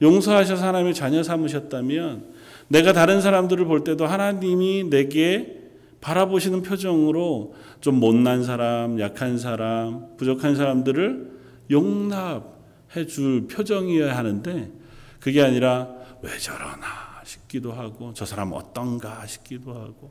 용서하셔서 0.00 0.66
하나님의 0.66 0.94
자녀 0.94 1.22
삼으셨다면 1.22 2.24
내가 2.68 2.94
다른 2.94 3.20
사람들을 3.20 3.66
볼 3.66 3.84
때도 3.84 4.06
하나님이 4.06 4.84
내게 4.84 5.60
바라보시는 6.00 6.62
표정으로 6.62 7.52
좀 7.82 8.00
못난 8.00 8.44
사람, 8.44 8.98
약한 8.98 9.36
사람, 9.36 10.16
부족한 10.16 10.56
사람들을 10.56 11.32
용납해 11.70 13.04
줄 13.06 13.46
표정이어야 13.46 14.16
하는데 14.16 14.78
그게 15.20 15.42
아니라 15.42 15.88
왜 16.22 16.36
저러나 16.38 17.22
싶기도 17.24 17.72
하고 17.72 18.12
저 18.14 18.24
사람 18.24 18.52
어떤가 18.52 19.26
싶기도 19.26 19.72
하고 19.74 20.10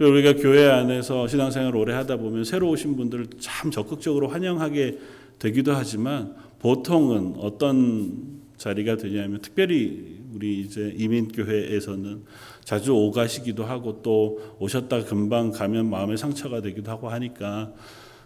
우리가 0.00 0.34
교회 0.34 0.68
안에서 0.68 1.26
신앙생활 1.26 1.74
오래 1.74 1.92
하다 1.94 2.18
보면 2.18 2.44
새로 2.44 2.70
오신 2.70 2.96
분들을 2.96 3.28
참 3.40 3.70
적극적으로 3.70 4.28
환영하게 4.28 4.98
되기도 5.38 5.72
하지만 5.72 6.36
보통은 6.60 7.34
어떤 7.38 8.38
자리가 8.56 8.96
되냐면 8.96 9.40
특별히 9.40 10.18
우리 10.32 10.60
이제 10.60 10.92
이민교회에서는 10.96 12.24
자주 12.64 12.92
오가시기도 12.92 13.64
하고 13.64 14.02
또 14.02 14.56
오셨다 14.58 15.04
금방 15.04 15.50
가면 15.50 15.88
마음의 15.88 16.18
상처가 16.18 16.60
되기도 16.60 16.90
하고 16.90 17.08
하니까 17.08 17.72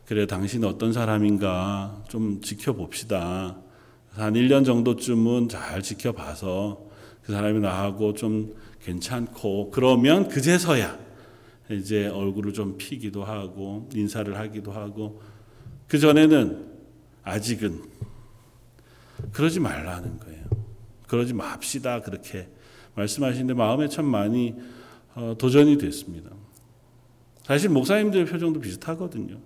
그래 0.05 0.27
당신 0.27 0.65
어떤 0.65 0.93
사람인가 0.93 2.03
좀 2.09 2.41
지켜봅시다. 2.41 3.57
한 4.15 4.35
1년 4.35 4.65
정도쯤은 4.65 5.49
잘 5.49 5.83
지켜봐서 5.83 6.85
그 7.23 7.33
사람이 7.33 7.61
나하고 7.61 8.15
좀 8.15 8.55
괜찮고 8.85 9.71
그러면 9.71 10.29
그제서야 10.29 10.99
이제 11.71 12.09
얼굴을 12.09 12.53
좀 12.53 12.77
피기도 12.77 13.25
하고 13.25 13.89
인사를 13.95 14.39
하기도 14.39 14.73
하고 14.73 15.23
그 15.89 15.99
전에는 15.99 16.73
아직은 17.23 17.83
그러지 19.33 19.61
말라는 19.61 20.19
거예요. 20.19 20.45
그러지 21.07 21.33
맙시다 21.33 22.03
그렇게 22.03 22.49
말씀하시는데 22.95 23.55
마음에 23.55 23.89
참 23.89 24.05
많이 24.05 24.55
어, 25.15 25.35
도전이 25.39 25.79
됐습니다. 25.79 26.31
사실 27.45 27.71
목사님들 27.71 28.27
표정도 28.27 28.61
비슷하거든요. 28.61 29.39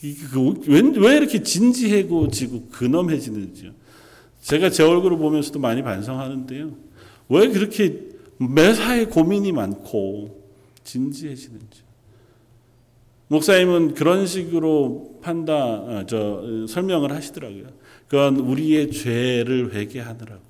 그, 0.00 0.62
왜, 0.66 0.80
왜 0.96 1.16
이렇게 1.16 1.42
진지해지고 1.42 2.68
근엄해지는지요. 2.70 3.72
제가 4.42 4.70
제 4.70 4.82
얼굴을 4.82 5.18
보면서도 5.18 5.58
많이 5.58 5.82
반성하는데요. 5.82 6.70
왜 7.28 7.48
그렇게 7.48 8.08
매사에 8.38 9.04
고민이 9.06 9.52
많고 9.52 10.42
진지해지는지. 10.82 11.82
목사님은 13.28 13.94
그런 13.94 14.26
식으로 14.26 15.20
판단, 15.22 15.58
아, 15.58 16.06
저 16.06 16.66
설명을 16.68 17.12
하시더라고요. 17.12 17.66
그건 18.08 18.36
우리의 18.36 18.90
죄를 18.90 19.72
회개하느라고. 19.74 20.42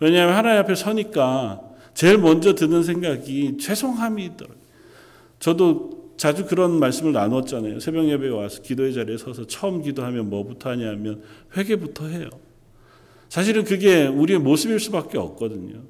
왜냐하면 0.00 0.34
하나님 0.34 0.60
앞에 0.60 0.74
서니까 0.74 1.60
제일 1.94 2.18
먼저 2.18 2.54
드는 2.54 2.82
생각이 2.82 3.58
죄송함이 3.58 4.24
있더라고요. 4.24 4.58
저도 5.38 5.95
자주 6.16 6.46
그런 6.46 6.78
말씀을 6.78 7.12
나눴잖아요. 7.12 7.80
새벽 7.80 8.08
예배에 8.08 8.30
와서 8.30 8.62
기도의 8.62 8.94
자리에 8.94 9.16
서서 9.18 9.46
처음 9.46 9.82
기도하면 9.82 10.30
뭐부터 10.30 10.70
하냐면 10.70 11.22
회개부터 11.56 12.06
해요. 12.08 12.28
사실은 13.28 13.64
그게 13.64 14.06
우리의 14.06 14.38
모습일 14.40 14.80
수밖에 14.80 15.18
없거든요. 15.18 15.82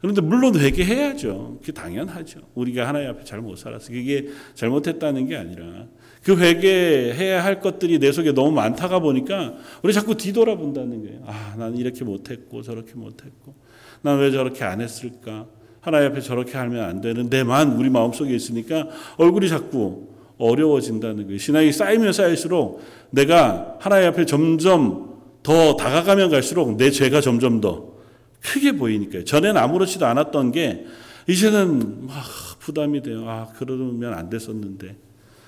그런데 0.00 0.20
물론 0.20 0.54
회개해야죠. 0.58 1.58
그게 1.60 1.72
당연하죠. 1.72 2.40
우리가 2.54 2.86
하나님 2.86 3.10
앞에 3.10 3.24
잘 3.24 3.40
못 3.40 3.56
살아서 3.56 3.92
그게 3.92 4.28
잘못했다는 4.54 5.26
게 5.26 5.36
아니라 5.36 5.86
그 6.22 6.36
회개해야 6.38 7.44
할 7.44 7.60
것들이 7.60 7.98
내 7.98 8.12
속에 8.12 8.32
너무 8.32 8.52
많다가 8.52 9.00
보니까 9.00 9.54
우리 9.82 9.92
자꾸 9.92 10.16
뒤돌아본다는 10.16 11.02
거예요. 11.02 11.22
아, 11.26 11.54
나는 11.58 11.76
이렇게 11.78 12.04
못했고 12.04 12.62
저렇게 12.62 12.94
못했고 12.94 13.54
난 14.02 14.20
왜 14.20 14.30
저렇게 14.30 14.62
안 14.62 14.80
했을까? 14.80 15.46
하나님 15.80 16.10
앞에 16.10 16.20
저렇게 16.20 16.56
하면 16.56 16.84
안 16.84 17.00
되는 17.00 17.30
데만 17.30 17.72
우리 17.72 17.90
마음속에 17.90 18.34
있으니까 18.34 18.88
얼굴이 19.16 19.48
자꾸 19.48 20.08
어려워진다는 20.38 21.24
거예요. 21.24 21.38
신앙이 21.38 21.72
쌓이면 21.72 22.12
쌓일수록 22.12 22.80
내가 23.10 23.76
하나님 23.80 24.08
앞에 24.08 24.24
점점 24.24 25.18
더 25.42 25.76
다가가면 25.76 26.30
갈수록 26.30 26.76
내 26.76 26.90
죄가 26.90 27.20
점점 27.20 27.60
더 27.60 27.92
크게 28.40 28.72
보이니까요. 28.72 29.24
전에는 29.24 29.56
아무렇지도 29.56 30.06
않았던 30.06 30.52
게 30.52 30.86
이제는 31.28 32.06
막 32.06 32.24
부담이 32.58 33.02
돼요. 33.02 33.28
아, 33.28 33.48
그러면 33.56 34.14
안 34.14 34.30
됐었는데. 34.30 34.96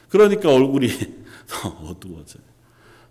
그러니까 0.09 0.53
얼굴이 0.53 0.89
더 1.49 1.69
어두워져요. 1.69 2.43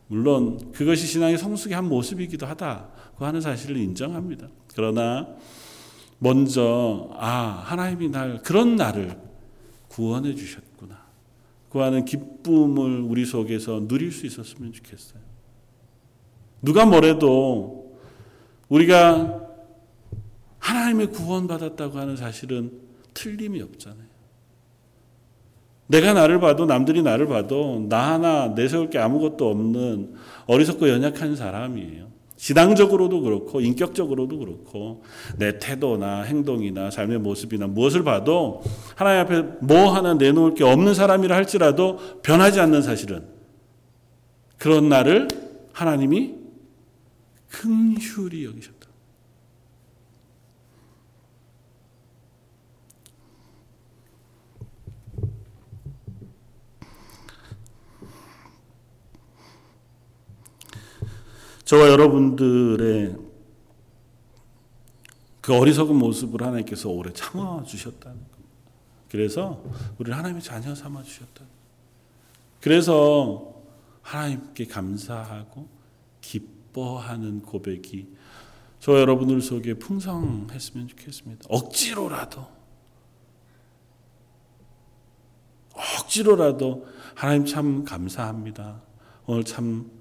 물론 0.07 0.71
그것이 0.71 1.05
신앙의 1.05 1.37
성숙의 1.37 1.75
한 1.75 1.87
모습이기도 1.87 2.45
하다고 2.45 3.25
하는 3.25 3.41
사실을 3.41 3.77
인정합니다. 3.77 4.47
그러나 4.75 5.27
먼저 6.19 7.09
아 7.13 7.63
하나님이 7.65 8.09
날 8.09 8.41
그런 8.43 8.75
나를 8.75 9.19
구원해 9.87 10.35
주셨구나. 10.35 10.99
그 11.69 11.79
하는 11.79 12.05
기쁨을 12.05 13.01
우리 13.01 13.25
속에서 13.25 13.87
누릴 13.87 14.11
수 14.11 14.25
있었으면 14.25 14.73
좋겠어요. 14.73 15.21
누가 16.61 16.85
뭐래도 16.85 17.97
우리가 18.67 19.47
하나님의 20.59 21.07
구원받았다고 21.07 21.97
하는 21.97 22.17
사실은 22.17 22.71
틀림이 23.13 23.61
없잖아요. 23.61 24.09
내가 25.87 26.13
나를 26.13 26.39
봐도 26.39 26.65
남들이 26.65 27.01
나를 27.01 27.27
봐도 27.27 27.85
나 27.89 28.13
하나 28.13 28.49
내세울 28.49 28.89
게 28.89 28.99
아무것도 28.99 29.49
없는 29.49 30.13
어리석고 30.45 30.87
연약한 30.87 31.35
사람이에요. 31.35 32.08
신앙적으로도 32.39 33.19
그렇고 33.19 33.59
인격적으로도 33.59 34.39
그렇고 34.39 35.03
내 35.37 35.59
태도나 35.59 36.21
행동이나 36.21 36.89
삶의 36.89 37.19
모습이나 37.19 37.67
무엇을 37.67 38.05
봐도 38.05 38.63
하나님 38.95 39.21
앞에 39.21 39.57
뭐 39.59 39.93
하나 39.93 40.13
내놓을 40.13 40.53
게 40.53 40.63
없는 40.63 40.93
사람이라 40.93 41.35
할지라도 41.35 41.97
변하지 42.23 42.61
않는 42.61 42.81
사실은 42.81 43.27
그런 44.57 44.87
나를 44.87 45.27
하나님이 45.73 46.35
긍휼히 47.49 48.45
여기셨다. 48.45 48.78
저와 61.69 61.87
여러분들의 61.87 63.15
그 65.39 65.55
어리석은 65.55 65.95
모습을 65.97 66.41
하나님께서 66.41 66.89
오래 66.89 67.13
참아 67.13 67.63
주셨다는 67.63 68.17
겁니다. 68.17 68.59
그래서 69.07 69.63
우리를 69.99 70.17
하나님의 70.17 70.41
자녀 70.41 70.73
삼아 70.73 71.03
주셨다. 71.03 71.45
그래서 72.59 73.53
하나님께 74.01 74.65
감사하고 74.65 75.67
기뻐하는 76.21 77.43
고백이 77.43 78.15
저 78.79 78.99
여러분들 78.99 79.39
속에 79.39 79.75
풍성했으면 79.75 80.87
좋겠습니다. 80.87 81.45
억지로라도 81.49 82.47
억지로라도 85.75 86.87
하나님 87.13 87.45
참 87.45 87.83
감사합니다. 87.83 88.81
오늘 89.27 89.43
참 89.43 89.98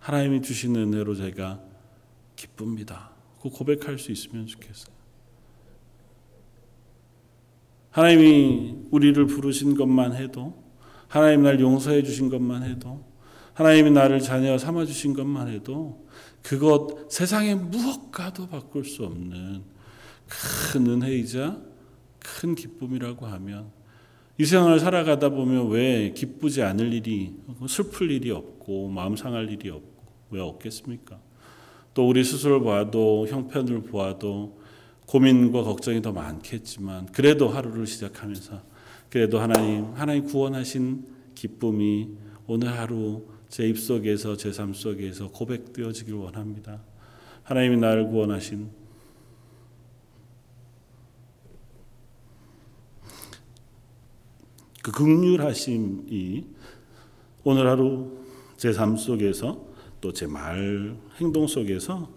하나님이 0.00 0.42
주시는 0.42 0.92
은혜로 0.92 1.14
제가 1.14 1.60
기쁩니다. 2.34 3.10
그 3.40 3.50
고백할 3.50 3.98
수 3.98 4.10
있으면 4.12 4.46
좋겠어요. 4.46 4.94
하나님이 7.90 8.86
우리를 8.90 9.26
부르신 9.26 9.76
것만 9.76 10.14
해도 10.14 10.62
하나님 11.08 11.42
날 11.42 11.60
용서해 11.60 12.02
주신 12.02 12.28
것만 12.28 12.62
해도 12.62 13.04
하나님이 13.54 13.90
나를 13.90 14.20
자녀 14.20 14.56
삼아 14.56 14.86
주신 14.86 15.12
것만 15.12 15.48
해도 15.48 16.06
그것 16.42 17.10
세상의 17.10 17.56
무엇과도 17.56 18.48
바꿀 18.48 18.84
수 18.84 19.04
없는 19.04 19.62
큰 20.72 20.86
은혜이자 20.86 21.60
큰 22.20 22.54
기쁨이라고 22.54 23.26
하면 23.26 23.70
이 24.40 24.44
세상을 24.46 24.80
살아가다 24.80 25.28
보면 25.28 25.68
왜 25.68 26.14
기쁘지 26.16 26.62
않을 26.62 26.94
일이 26.94 27.34
슬플 27.68 28.10
일이 28.10 28.30
없고 28.30 28.88
마음 28.88 29.14
상할 29.14 29.50
일이 29.50 29.68
없고 29.68 30.02
왜 30.30 30.40
없겠습니까? 30.40 31.20
또 31.92 32.08
우리 32.08 32.24
스스로 32.24 32.64
봐도 32.64 33.26
형편을 33.28 33.82
보아도 33.82 34.58
고민과 35.06 35.62
걱정이 35.64 36.00
더 36.00 36.12
많겠지만 36.12 37.12
그래도 37.12 37.50
하루를 37.50 37.86
시작하면서 37.86 38.62
그래도 39.10 39.40
하나님 39.40 39.92
하나님 39.92 40.24
구원하신 40.24 41.04
기쁨이 41.34 42.08
오늘 42.46 42.72
하루 42.72 43.26
제 43.50 43.68
입속에서 43.68 44.38
제 44.38 44.52
삶 44.52 44.72
속에서 44.72 45.28
고백되어지길 45.28 46.14
원합니다. 46.14 46.80
하나님이 47.42 47.76
나를 47.76 48.08
구원하신 48.08 48.70
그 54.90 55.04
극률하심이 55.04 56.44
오늘 57.44 57.66
하루 57.68 58.18
제 58.56 58.72
삶 58.72 58.96
속에서 58.96 59.64
또 60.00 60.12
제 60.12 60.26
말 60.26 60.96
행동 61.20 61.46
속에서 61.46 62.08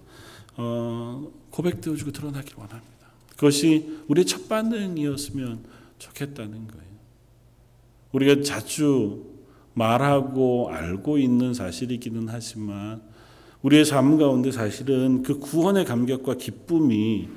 어, 0.56 1.32
고백되어지고 1.50 2.12
드러나길 2.12 2.54
원합니다. 2.58 3.08
그것이 3.32 4.00
우리의 4.08 4.26
첫 4.26 4.48
반응이었으면 4.48 5.64
좋겠다는 6.00 6.68
거예요. 6.68 6.94
우리가 8.12 8.44
자주 8.44 9.24
말하고 9.74 10.70
알고 10.70 11.18
있는 11.18 11.54
사실이기는 11.54 12.28
하지만 12.30 13.02
우리의 13.64 13.86
삶 13.86 14.18
가운데 14.18 14.52
사실은 14.52 15.24
그 15.24 15.40
구원의 15.40 15.86
감격과 15.86 16.36
기쁨이 16.36 17.30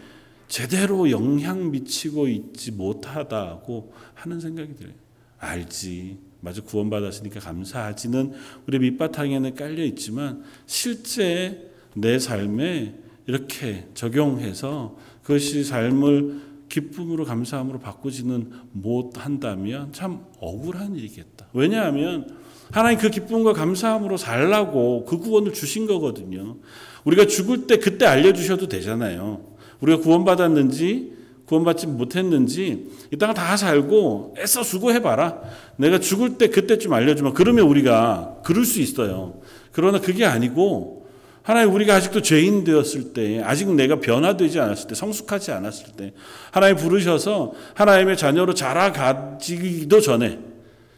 제대로 0.48 1.10
영향 1.10 1.70
미치고 1.70 2.28
있지 2.28 2.72
못하다고 2.72 3.92
하는 4.14 4.40
생각이 4.40 4.74
들어요. 4.74 5.05
알지. 5.38 6.18
맞아 6.40 6.62
구원받았으니까 6.62 7.40
감사하지는 7.40 8.32
우리 8.66 8.78
밑바탕에는 8.78 9.54
깔려 9.54 9.84
있지만 9.84 10.44
실제 10.66 11.70
내 11.94 12.18
삶에 12.18 12.94
이렇게 13.26 13.88
적용해서 13.94 14.96
그것이 15.22 15.64
삶을 15.64 16.40
기쁨으로 16.68 17.24
감사함으로 17.24 17.80
바꾸지는 17.80 18.50
못한다면 18.72 19.92
참 19.92 20.24
억울한 20.38 20.96
일이겠다. 20.96 21.48
왜냐하면 21.52 22.28
하나님 22.70 22.98
그 22.98 23.10
기쁨과 23.10 23.52
감사함으로 23.52 24.16
살라고 24.16 25.04
그 25.04 25.18
구원을 25.18 25.52
주신 25.52 25.86
거거든요. 25.86 26.56
우리가 27.04 27.26
죽을 27.26 27.66
때 27.66 27.78
그때 27.78 28.06
알려주셔도 28.06 28.68
되잖아요. 28.68 29.44
우리가 29.80 30.00
구원받았는지 30.02 31.15
구원받지 31.46 31.86
못했는지 31.86 32.88
이따가 33.12 33.32
다 33.32 33.56
살고 33.56 34.34
애써 34.38 34.62
수고해봐라. 34.62 35.40
내가 35.76 35.98
죽을 35.98 36.38
때 36.38 36.48
그때쯤 36.48 36.92
알려주면 36.92 37.34
그러면 37.34 37.66
우리가 37.66 38.38
그럴 38.44 38.64
수 38.64 38.80
있어요. 38.80 39.40
그러나 39.72 40.00
그게 40.00 40.24
아니고 40.24 41.06
하나님 41.42 41.72
우리가 41.72 41.94
아직도 41.94 42.22
죄인 42.22 42.64
되었을 42.64 43.12
때 43.12 43.40
아직 43.44 43.72
내가 43.72 44.00
변화되지 44.00 44.58
않았을 44.58 44.88
때 44.88 44.96
성숙하지 44.96 45.52
않았을 45.52 45.92
때 45.96 46.12
하나님 46.50 46.76
부르셔서 46.76 47.52
하나님의 47.74 48.16
자녀로 48.16 48.52
자라가지기도 48.54 50.00
전에 50.00 50.40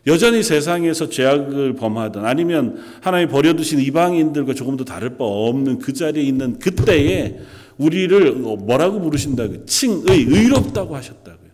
여전히 0.07 0.43
세상에서 0.43 1.11
죄악을 1.11 1.75
범하던 1.75 2.25
아니면 2.25 2.83
하나님 3.03 3.29
버려두신 3.29 3.81
이방인들과 3.81 4.55
조금도 4.55 4.87
다를 4.87 5.19
바 5.19 5.25
없는 5.25 5.81
그 5.81 5.93
자리에 5.93 6.23
있는 6.23 6.59
그때에 6.59 7.39
우리를 7.79 8.33
뭐라고 8.33 9.01
부르신다고 9.01 9.65
칭의 9.65 10.25
의롭다고 10.25 10.95
하셨다고요. 10.97 11.49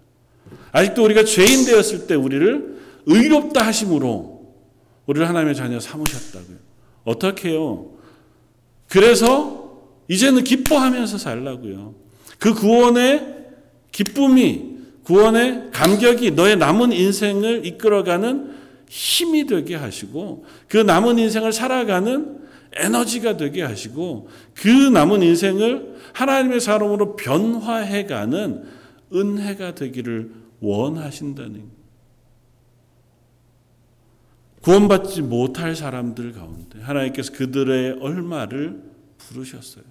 아직도 0.72 1.04
우리가 1.04 1.24
죄인 1.24 1.64
되었을 1.64 2.06
때 2.06 2.14
우리를 2.14 2.74
의롭다 3.06 3.64
하심으로 3.66 4.54
우리를 5.06 5.28
하나님의 5.28 5.54
자녀 5.54 5.78
삼으셨다고요. 5.78 6.56
어떻게 7.04 7.50
해요? 7.50 7.90
그래서 8.88 9.82
이제는 10.08 10.44
기뻐하면서 10.44 11.18
살라고요. 11.18 11.94
그 12.38 12.54
구원의 12.54 13.34
기쁨이 13.92 14.74
구원의 15.04 15.70
감격이 15.72 16.32
너의 16.32 16.56
남은 16.56 16.92
인생을 16.92 17.66
이끌어가는 17.66 18.54
힘이 18.88 19.46
되게 19.46 19.74
하시고 19.74 20.44
그 20.68 20.78
남은 20.78 21.18
인생을 21.18 21.52
살아가는 21.52 22.38
에너지가 22.76 23.36
되게 23.36 23.62
하시고 23.62 24.28
그 24.54 24.68
남은 24.68 25.22
인생을 25.22 25.93
하나님의 26.14 26.60
사람으로 26.60 27.16
변화해가는 27.16 28.64
은혜가 29.12 29.74
되기를 29.74 30.32
원하신다는 30.60 31.70
구원받지 34.62 35.20
못할 35.22 35.76
사람들 35.76 36.32
가운데 36.32 36.80
하나님께서 36.80 37.32
그들의 37.32 37.98
얼마를 38.00 38.82
부르셨어요. 39.18 39.84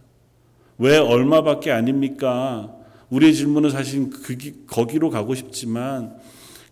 왜 0.80 0.98
얼마밖에 0.98 1.72
아닙니까? 1.72 2.76
우리의 3.12 3.36
질문은 3.36 3.70
사실 3.70 4.10
거기로 4.66 5.12
가고 5.12 5.36
싶지만 5.36 6.18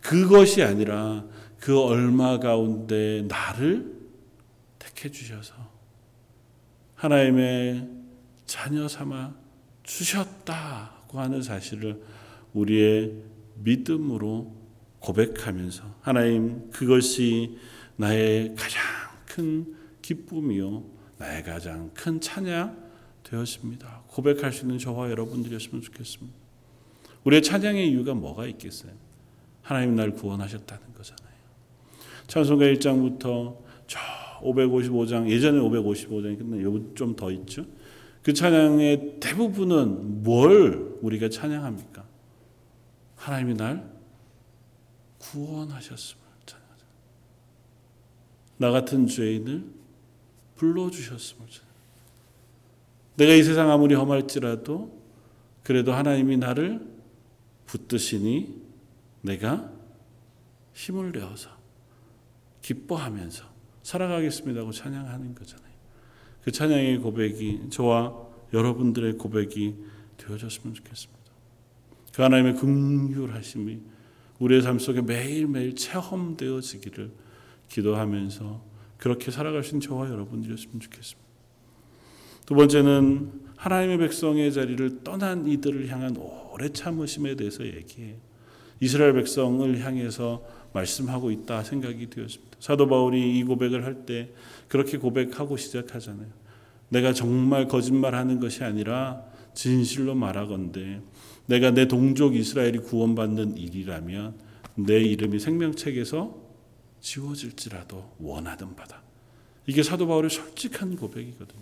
그것이 0.02 0.64
아니라 0.64 1.24
그 1.60 1.80
얼마 1.80 2.40
가운데 2.40 3.24
나를 3.28 3.94
택해 4.80 5.12
주셔서 5.12 5.54
하나님의 6.96 7.88
자녀 8.48 8.88
삼아 8.88 9.41
주셨다고 9.92 11.20
하는 11.20 11.42
사실을 11.42 12.02
우리의 12.54 13.14
믿음으로 13.56 14.56
고백하면서 15.00 15.84
하나님 16.02 16.70
그것이 16.72 17.58
나의 17.98 18.56
가장 18.56 18.82
큰 19.26 19.76
기쁨이요 20.02 20.84
나의 21.18 21.44
가장 21.44 21.92
큰 21.94 22.22
찬양 22.22 22.92
되었습니다. 23.24 24.04
고백할 24.08 24.52
수 24.54 24.64
있는 24.64 24.78
저와 24.80 25.10
여러분들이었으면 25.12 25.82
좋겠습니다. 25.82 26.38
우리의 27.24 27.44
찬양의 27.44 27.90
이유가 27.90 28.14
뭐가 28.14 28.48
있겠어요? 28.48 28.94
하나님 29.62 29.96
날 29.96 30.12
구원하셨다는 30.12 30.94
거잖아요. 30.96 31.36
찬송가 32.28 32.66
1장부터 32.66 33.58
저 33.88 34.00
555장 34.42 35.30
예전에 35.30 35.60
555장이 35.60 36.38
끝나 36.38 36.96
좀더 36.96 37.32
있죠. 37.32 37.66
그 38.24 38.34
찬양의 38.34 39.20
대부분은 39.20 40.24
뭘 40.24 40.98
우리가 41.02 41.30
찬양합니까? 41.30 42.06
하나님이 43.16 43.56
날 43.56 43.92
구원하셨음을 45.20 46.24
찬양하죠. 46.46 46.86
나 48.58 48.72
같은 48.72 49.08
죄인을 49.08 49.66
불러주셨음을 50.56 51.48
찬양. 51.50 51.72
내가 53.18 53.34
이 53.34 53.44
세상 53.44 53.70
아무리 53.72 53.96
험할지라도 53.96 55.02
그래도 55.64 55.94
하나님이 55.94 56.38
나를 56.38 56.88
붙드시니 57.66 58.62
내가 59.22 59.72
힘을 60.74 61.12
내어서 61.12 61.50
기뻐하면서 62.62 63.46
살아가겠습니다고 63.84 64.72
찬양하는 64.72 65.36
거잖아요. 65.36 65.71
그 66.44 66.52
찬양의 66.52 67.00
고백이 67.00 67.70
저와 67.70 68.16
여러분들의 68.54 69.14
고백이 69.14 69.76
되어졌으면 70.18 70.74
좋겠습니다. 70.74 71.22
그 72.14 72.22
하나님의 72.22 72.56
긍휼하심이 72.56 73.80
우리의 74.40 74.62
삶 74.62 74.80
속에 74.80 75.02
매일매일 75.02 75.76
체험되어지기를 75.76 77.12
기도하면서 77.70 78.62
그렇게 78.98 79.32
살아갈 79.32 79.64
수 79.64 79.70
있는 79.70 79.82
저와 79.82 80.10
여러분들이었으면 80.10 80.80
좋겠습니다. 80.80 81.32
두 82.46 82.56
번째는 82.56 83.32
하나님의 83.56 84.00
백성의 84.00 84.52
자리를 84.52 85.04
떠난 85.04 85.48
이들을 85.48 85.88
향한 85.90 86.18
오래 86.18 86.70
참으심에 86.70 87.36
대해서 87.36 87.66
얘기해요. 87.66 88.16
이스라엘 88.80 89.14
백성을 89.14 89.80
향해서 89.80 90.44
말씀하고 90.74 91.32
있다 91.32 91.64
생각이 91.64 92.10
되었습니다. 92.10 92.58
사도 92.60 92.88
바울이 92.88 93.38
이 93.38 93.44
고백을 93.44 93.86
할 93.86 94.06
때 94.06 94.30
그렇게 94.68 94.98
고백하고 94.98 95.58
시작하잖아요. 95.58 96.28
내가 96.90 97.14
정말 97.14 97.68
거짓말하는 97.68 98.40
것이 98.40 98.64
아니라 98.64 99.24
진실로 99.54 100.16
말하건대 100.16 101.02
내가 101.46 101.72
내 101.72 101.88
동족 101.88 102.36
이스라엘이 102.36 102.80
구원받는 102.80 103.58
일이라면 103.58 104.36
내 104.76 105.02
이름이 105.02 105.40
생명책에서 105.40 106.36
지워질지라도 107.02 108.16
원하는 108.20 108.76
바다. 108.76 109.02
이게 109.68 109.84
사도 109.84 110.08
바울의 110.08 110.30
솔직한 110.30 110.96
고백이거든요. 110.96 111.62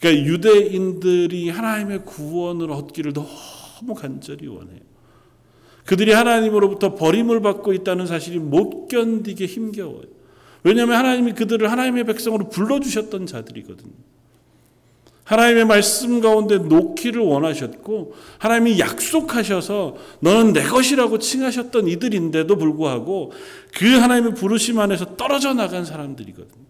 그러니까 0.00 0.24
유대인들이 0.26 1.48
하나님의 1.50 2.04
구원을 2.04 2.70
얻기를 2.70 3.12
너무 3.12 3.94
간절히 3.94 4.46
원해요. 4.46 4.80
그들이 5.86 6.12
하나님으로부터 6.12 6.94
버림을 6.94 7.40
받고 7.40 7.72
있다는 7.72 8.06
사실이 8.06 8.38
못 8.38 8.88
견디게 8.88 9.46
힘겨워요. 9.46 10.02
왜냐하면 10.64 10.96
하나님이 10.96 11.32
그들을 11.32 11.70
하나님의 11.70 12.04
백성으로 12.04 12.48
불러주셨던 12.48 13.26
자들이거든요. 13.26 13.92
하나님의 15.22 15.64
말씀 15.64 16.20
가운데 16.20 16.58
놓기를 16.58 17.20
원하셨고 17.20 18.14
하나님이 18.38 18.78
약속하셔서 18.78 19.96
너는 20.20 20.52
내 20.52 20.62
것이라고 20.62 21.18
칭하셨던 21.18 21.88
이들인데도 21.88 22.56
불구하고 22.56 23.32
그 23.74 23.86
하나님의 23.86 24.34
부르심 24.34 24.78
안에서 24.78 25.16
떨어져 25.16 25.54
나간 25.54 25.84
사람들이거든요. 25.84 26.66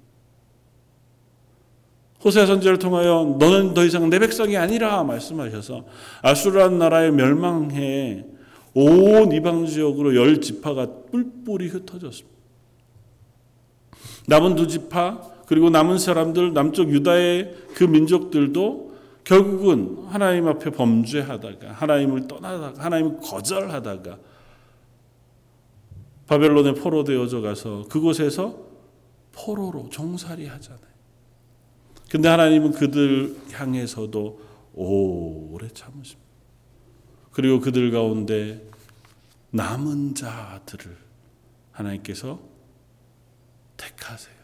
호세 2.25 2.45
선지를 2.45 2.79
통하여 2.79 3.37
너는 3.39 3.73
더 3.73 3.85
이상 3.85 4.11
내 4.11 4.19
백성이 4.19 4.57
아니라 4.57 5.05
말씀하셔서 5.05 5.85
아수르란 6.23 6.79
나라의 6.79 7.13
멸망해 7.13 8.25
온 8.79 9.33
이방 9.33 9.65
지역으로 9.65 10.15
열 10.15 10.39
지파가 10.39 10.87
뿔뿔이 11.11 11.69
흩어졌습니다. 11.69 12.37
남은 14.29 14.55
두 14.55 14.69
지파 14.69 15.37
그리고 15.47 15.71
남은 15.71 15.99
사람들 15.99 16.53
남쪽 16.53 16.91
유다의 16.91 17.57
그 17.75 17.85
민족들도 17.85 18.95
결국은 19.25 20.05
하나님 20.09 20.47
앞에 20.47 20.71
범죄하다가 20.71 21.73
하나님을 21.73 22.29
떠나다가 22.29 22.85
하나님을 22.85 23.21
거절하다가 23.21 24.19
바벨론에 26.27 26.75
포로되어져 26.75 27.41
가서 27.41 27.87
그곳에서 27.89 28.59
포로로 29.33 29.89
종살이 29.89 30.47
하잖아요. 30.47 30.87
근데 32.11 32.29
하나님은 32.29 32.73
그들 32.73 33.37
향해서도 33.53 34.41
오래 34.75 35.67
참으십니다. 35.69 36.27
그리고 37.33 37.61
그들 37.61 37.91
가운데 37.91 38.66
남은 39.51 40.15
자들을 40.15 40.97
하나님께서 41.73 42.41
택하세요. 43.77 44.35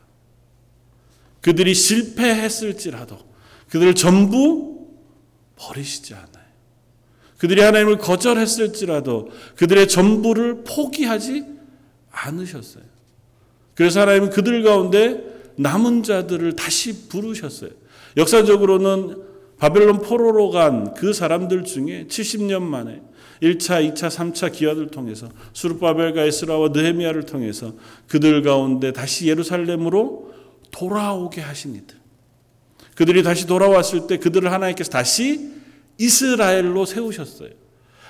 그들이 1.41 1.75
실패했을지라도 1.75 3.19
그들을 3.69 3.95
전부 3.95 4.88
버리시지 5.57 6.15
않아요. 6.15 6.31
그들이 7.38 7.61
하나님을 7.61 7.99
거절했을지라도 7.99 9.31
그들의 9.57 9.88
전부를 9.88 10.62
포기하지 10.65 11.45
않으셨어요. 12.11 12.85
그래서 13.75 14.03
하나님은 14.03 14.31
그들 14.31 14.62
가운데 14.62 15.25
남은 15.57 16.03
자들을 16.05 16.55
다시 16.55 17.09
부르셨어요. 17.09 17.71
역사적으로는 18.17 19.23
바벨론 19.59 20.01
포로로 20.03 20.51
간 20.51 20.95
그 20.95 21.12
사람들 21.12 21.65
중에 21.65 22.07
70년 22.09 22.62
만에 22.62 23.03
1차, 23.43 23.93
2차, 23.93 24.09
3차 24.09 24.53
기화를 24.53 24.89
통해서 24.89 25.29
수르바벨과 25.53 26.23
에스라와 26.23 26.69
느헤미야를 26.69 27.27
통해서 27.27 27.73
그들 28.07 28.43
가운데 28.43 28.93
다시 28.93 29.27
예루살렘으로 29.29 30.33
돌아오게 30.71 31.43
이들. 31.43 31.97
그들이 32.95 33.23
다시 33.23 33.47
돌아왔을 33.47 34.07
때 34.07 34.19
그들을 34.19 34.51
하나님께서 34.51 34.91
다시 34.91 35.51
이스라엘로 35.99 36.87
세우셨어요. 36.87 37.51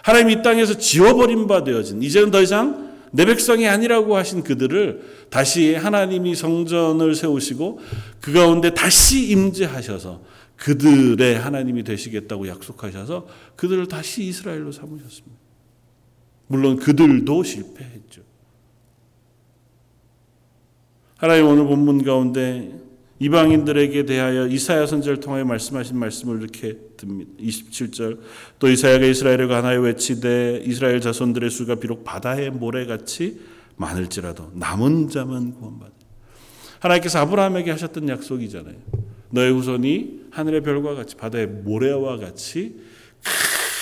하나님 0.03 0.31
이 0.31 0.42
땅에서 0.42 0.75
지워버린 0.75 1.47
바 1.47 1.64
되어진 1.64 2.03
이제는 2.03 2.31
더 2.31 2.42
이상 2.42 2.92
내 3.12 3.25
백성이 3.25 3.68
아니라고 3.68 4.16
하신 4.16 4.42
그들을 4.42 5.27
다시 5.31 5.75
하나님이 5.75 6.35
성전을 6.35 7.14
세우시고 7.14 7.81
그 8.21 8.33
가운데 8.33 8.75
다시 8.75 9.29
임재하셔서 9.29 10.21
그들의 10.56 11.38
하나님이 11.38 11.82
되시겠다고 11.84 12.48
약속하셔서 12.48 13.26
그들을 13.56 13.88
다시 13.88 14.24
이스라엘로 14.24 14.72
삼으셨습니다. 14.72 15.36
물론 16.46 16.76
그들도 16.76 17.42
실패했죠. 17.42 18.22
하나님 21.16 21.46
오늘 21.46 21.64
본문 21.64 22.04
가운데 22.04 22.78
이방인들에게 23.22 24.04
대하여 24.04 24.48
이사야 24.48 24.86
선지를 24.86 25.20
통하여 25.20 25.44
말씀하신 25.44 25.96
말씀을 25.96 26.42
이렇게 26.42 26.76
듭니다. 26.96 27.30
27절 27.38 28.18
또 28.58 28.68
이사야가 28.68 29.06
이스라엘에 29.06 29.46
관하여 29.46 29.80
외치되 29.80 30.62
이스라엘 30.66 31.00
자손들의 31.00 31.48
수가 31.50 31.76
비록 31.76 32.02
바다의 32.02 32.50
모래같이 32.50 33.40
많을지라도 33.76 34.50
남은 34.54 35.08
자만 35.08 35.54
구원받으 35.54 35.92
하나님께서 36.80 37.20
아브라함에게 37.20 37.70
하셨던 37.70 38.08
약속이잖아요. 38.08 38.76
너의 39.33 39.53
후손이 39.53 40.29
하늘의 40.31 40.62
별과 40.62 40.95
같이 40.95 41.16
바다의 41.16 41.47
모래와 41.47 42.18
같이 42.18 42.81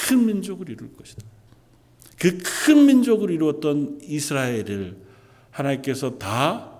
큰 0.09 0.27
민족을 0.27 0.69
이룰 0.71 0.93
것이다. 0.95 1.23
그 2.19 2.39
큰 2.67 2.87
민족을 2.87 3.31
이루었던 3.31 4.01
이스라엘을 4.03 4.97
하나님께서 5.51 6.19
다 6.19 6.73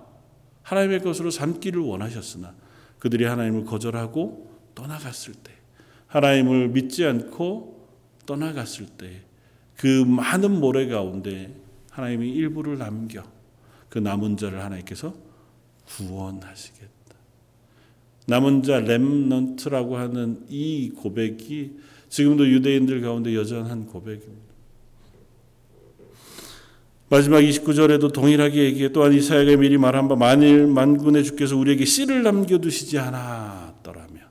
하나님의 0.63 1.01
것으로 1.01 1.31
삼기를 1.31 1.81
원하셨으나 1.81 2.55
그들이 2.99 3.25
하나님을 3.25 3.65
거절하고 3.65 4.51
떠나갔을 4.75 5.35
때 5.35 5.53
하나님을 6.07 6.69
믿지 6.69 7.05
않고 7.05 7.89
떠나갔을 8.27 8.87
때 8.87 9.31
그 9.81 10.05
많은 10.05 10.61
모래 10.61 10.87
가운데 10.89 11.59
하나님이 11.91 12.29
일부를 12.33 12.77
남겨 12.77 13.23
그 13.89 13.99
남은 13.99 14.37
자를 14.37 14.63
하나님께서 14.63 15.15
구원하시겠다. 15.87 16.80
남은 18.31 18.63
자 18.63 18.79
렘넌트라고 18.79 19.97
하는 19.97 20.47
이 20.49 20.91
고백이 20.91 21.73
지금도 22.09 22.49
유대인들 22.49 23.01
가운데 23.01 23.35
여전한 23.35 23.87
고백입니다. 23.87 24.51
마지막 27.09 27.41
29절에도 27.41 28.13
동일하게 28.13 28.67
얘기해 28.67 28.93
또한 28.93 29.13
이사야가 29.13 29.57
미리 29.57 29.79
말한 29.79 30.07
바 30.07 30.15
만일 30.15 30.69
만군의 30.69 31.25
주께서 31.25 31.57
우리에게 31.57 31.85
씨를 31.85 32.23
남겨두시지 32.23 33.01
않았더라면 33.01 34.23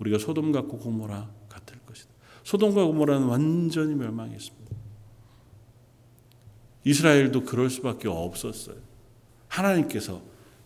우리가 0.00 0.18
소돔 0.18 0.50
같고 0.50 0.78
고모라 0.78 1.30
같을 1.48 1.78
것이다. 1.86 2.10
소돔과 2.42 2.86
고모라는 2.86 3.28
완전히 3.28 3.94
멸망했습니다. 3.94 4.76
이스라엘도 6.82 7.44
그럴 7.44 7.70
수밖에 7.70 8.08
없었어요. 8.08 8.78
하나님께서 9.46 10.20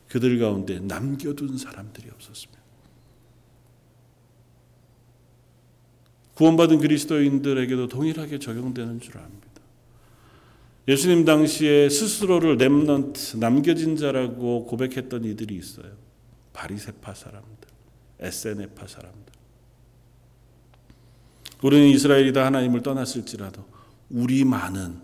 그들 0.08 0.38
가운데 0.38 0.80
남겨둔 0.80 1.58
사람들이 1.58 2.08
없었습니다. 2.14 2.57
구원받은 6.38 6.78
그리스도인들에게도 6.78 7.88
동일하게 7.88 8.38
적용되는 8.38 9.00
줄 9.00 9.18
압니다. 9.18 9.48
예수님 10.86 11.24
당시에 11.24 11.88
스스로를 11.88 12.58
렘넌트 12.58 13.38
남겨진 13.38 13.96
자라고 13.96 14.64
고백했던 14.66 15.24
이들이 15.24 15.56
있어요. 15.56 15.90
바리세파 16.52 17.12
사람들, 17.12 17.68
에세네파 18.20 18.86
사람들. 18.86 19.32
우리는 21.64 21.88
이스라엘이 21.88 22.32
다 22.32 22.46
하나님을 22.46 22.84
떠났을지라도 22.84 23.64
우리만은 24.08 25.00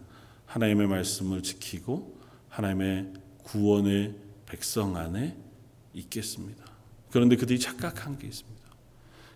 하나님의 0.46 0.86
말씀을 0.86 1.42
지키고 1.42 2.16
하나님의 2.48 3.12
구원의 3.42 4.14
백성 4.46 4.94
안에 4.96 5.36
있겠습니다. 5.94 6.64
그런데 7.10 7.34
그들이 7.34 7.58
착각한 7.58 8.18
게 8.18 8.28
있습니다. 8.28 8.53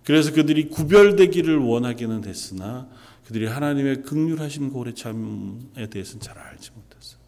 그래서 0.05 0.33
그들이 0.33 0.69
구별되기를 0.69 1.59
원하기는 1.59 2.25
했으나 2.25 2.89
그들이 3.27 3.47
하나님의 3.47 4.03
극률하신 4.03 4.71
고래참에 4.71 5.87
대해서는 5.91 6.21
잘 6.21 6.39
알지 6.39 6.71
못했어요. 6.75 7.19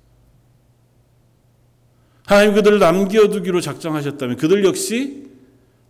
하나님 2.25 2.55
그들을 2.55 2.79
남겨두기로 2.79 3.61
작정하셨다면 3.61 4.37
그들 4.37 4.65
역시 4.65 5.29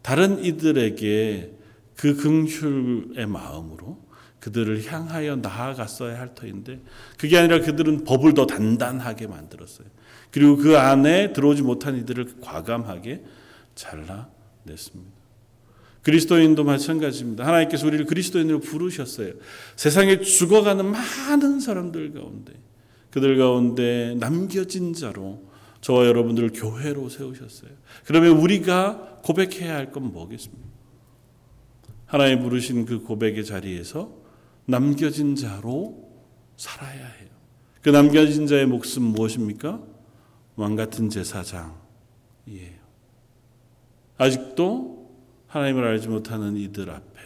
다른 0.03 0.43
이들에게 0.43 1.53
그 1.97 2.17
긍휼의 2.17 3.27
마음으로 3.27 3.99
그들을 4.41 4.91
향하여 4.91 5.37
나아갔어야 5.37 6.19
할 6.19 6.35
터인데 6.35 6.81
그게 7.19 7.39
아니라 7.39 7.61
그들은 7.61 8.05
법을 8.05 8.35
더 8.35 8.47
단단하게 8.47 9.27
만들었어요. 9.27 9.87
그리고 10.31 10.57
그 10.57 10.79
안에 10.79 11.33
들어오지 11.33 11.63
못한 11.63 11.97
이들을 11.99 12.41
과감하게 12.41 13.23
잘라냈습니다. 13.75 15.20
그리스도인도 16.03 16.65
마찬가지입니다. 16.65 17.47
하나님께서 17.47 17.87
우리를 17.87 18.07
그리스도인으로 18.07 18.61
부르셨어요. 18.61 19.35
세상에 19.77 20.21
죽어가는 20.21 20.85
많은 20.87 21.61
사람들 21.61 22.15
가운데 22.15 22.55
그들 23.11 23.37
가운데 23.39 24.15
남겨진 24.19 24.93
자로 24.95 25.51
저와 25.81 26.07
여러분들을 26.07 26.51
교회로 26.55 27.09
세우셨어요. 27.09 27.71
그러면 28.05 28.39
우리가 28.39 29.21
고백해야 29.25 29.75
할 29.75 29.93
건 29.93 30.13
뭐겠습니까? 30.13 30.69
하나님 32.07 32.43
부르신 32.43 32.87
그 32.87 33.01
고백의 33.01 33.45
자리에서 33.45 34.13
남겨진 34.67 35.37
자로 35.37 36.11
살아야 36.57 37.07
해요. 37.07 37.29
그 37.83 37.89
남겨진 37.89 38.47
자의 38.47 38.67
목숨 38.67 39.05
무엇입니까? 39.05 39.81
왕 40.57 40.77
같은 40.77 41.09
제사장이에요. 41.09 41.75
아직도 44.19 45.00
하나님을 45.51 45.85
알지 45.85 46.09
못하는 46.09 46.57
이들 46.57 46.91
앞에 46.91 47.21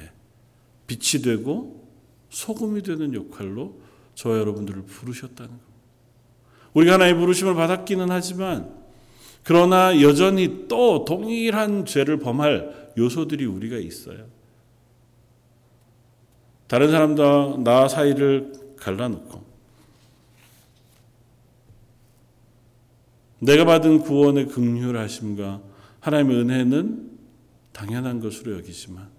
빛이 0.86 1.22
되고 1.22 1.88
소금이 2.30 2.82
되는 2.82 3.14
역할로 3.14 3.80
저와 4.14 4.38
여러분들을 4.38 4.82
부르셨다는 4.82 5.50
겁니다. 5.50 5.74
우리가 6.72 6.94
하나의 6.94 7.14
부르심을 7.14 7.54
받았기는 7.54 8.06
하지만 8.10 8.74
그러나 9.44 10.00
여전히 10.00 10.66
또 10.68 11.04
동일한 11.04 11.84
죄를 11.84 12.18
범할 12.18 12.92
요소들이 12.96 13.44
우리가 13.44 13.76
있어요. 13.76 14.26
다른 16.66 16.90
사람과 16.90 17.58
나 17.62 17.88
사이를 17.88 18.52
갈라놓고 18.78 19.44
내가 23.40 23.66
받은 23.66 24.00
구원의 24.00 24.46
극률하심과 24.48 25.60
하나님의 26.00 26.36
은혜는 26.38 27.13
당연한 27.74 28.20
것으로 28.20 28.56
여기지만 28.56 29.10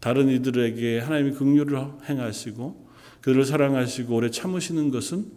다른 0.00 0.28
이들에게 0.28 0.98
하나님이 0.98 1.32
긍휼을 1.32 1.78
행하시고 2.08 2.86
그들을 3.22 3.44
사랑하시고 3.44 4.14
오래 4.14 4.30
참으시는 4.30 4.90
것은 4.90 5.32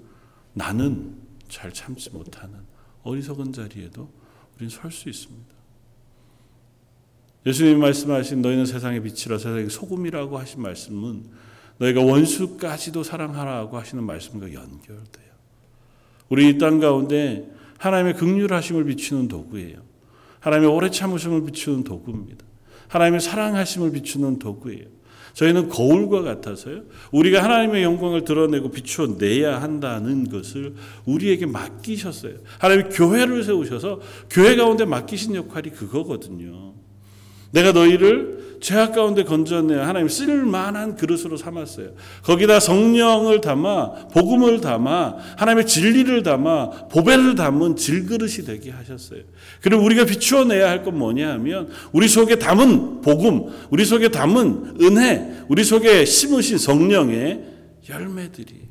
나는 0.53 1.15
잘 1.47 1.71
참지 1.71 2.09
못하는 2.09 2.55
어리석은 3.03 3.53
자리에도 3.53 4.11
우리는 4.55 4.69
설수 4.69 5.07
있습니다. 5.09 5.55
예수님이 7.45 7.79
말씀하신 7.79 8.41
너희는 8.41 8.65
세상의 8.65 9.01
빛이라 9.03 9.37
세상의 9.37 9.69
소금이라고 9.69 10.37
하신 10.37 10.61
말씀은 10.61 11.25
너희가 11.77 12.01
원수까지도 12.01 13.03
사랑하라고 13.03 13.77
하시는 13.77 14.03
말씀과 14.03 14.47
연결돼요. 14.53 15.29
우리 16.27 16.49
이 16.49 16.57
땅 16.57 16.79
가운데 16.79 17.49
하나님의 17.77 18.15
극률하심을 18.15 18.83
비추는 18.83 19.29
도구예요. 19.29 19.88
하나님의 20.39 20.71
오래 20.73 20.89
참으심을 20.89 21.45
비추는 21.45 21.83
도구입니다. 21.83 22.45
하나님의 22.87 23.19
사랑하심을 23.19 23.91
비추는 23.91 24.39
도구예요. 24.39 24.85
저희는 25.33 25.69
거울과 25.69 26.23
같아서요. 26.23 26.83
우리가 27.11 27.43
하나님의 27.43 27.83
영광을 27.83 28.23
드러내고 28.23 28.71
비추어 28.71 29.15
내야 29.17 29.61
한다는 29.61 30.27
것을 30.29 30.75
우리에게 31.05 31.45
맡기셨어요. 31.45 32.33
하나님 32.57 32.89
교회를 32.89 33.43
세우셔서 33.43 33.99
교회 34.29 34.55
가운데 34.55 34.85
맡기신 34.85 35.35
역할이 35.35 35.69
그거거든요. 35.69 36.73
내가 37.51 37.71
너희를 37.71 38.39
죄악 38.61 38.93
가운데 38.93 39.23
건져내 39.23 39.75
하나님 39.75 40.09
쓸만한 40.09 40.97
그릇으로 40.97 41.37
삼았어요. 41.37 41.91
거기다 42.23 42.59
성령을 42.59 43.39
담아 43.39 44.09
복음을 44.09 44.59
담아 44.59 45.15
하나님의 45.37 45.65
진리를 45.65 46.23
담아 46.23 46.87
보배를 46.89 47.35
담은 47.35 47.77
질그릇이 47.77 48.45
되게 48.45 48.69
하셨어요. 48.71 49.21
그리고 49.61 49.83
우리가 49.83 50.05
비추어내야 50.05 50.69
할 50.69 50.83
건 50.83 50.97
뭐냐 50.97 51.31
하면 51.33 51.69
우리 51.93 52.07
속에 52.09 52.37
담은 52.37 53.01
복음, 53.01 53.45
우리 53.69 53.85
속에 53.85 54.09
담은 54.09 54.77
은혜, 54.81 55.43
우리 55.47 55.63
속에 55.63 56.03
심으신 56.03 56.57
성령의 56.57 57.43
열매들이 57.89 58.67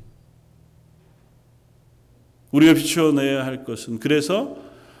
우리가 2.51 2.73
비추어내야 2.75 3.43
할 3.45 3.63
것은 3.63 3.99
그래서 3.99 4.55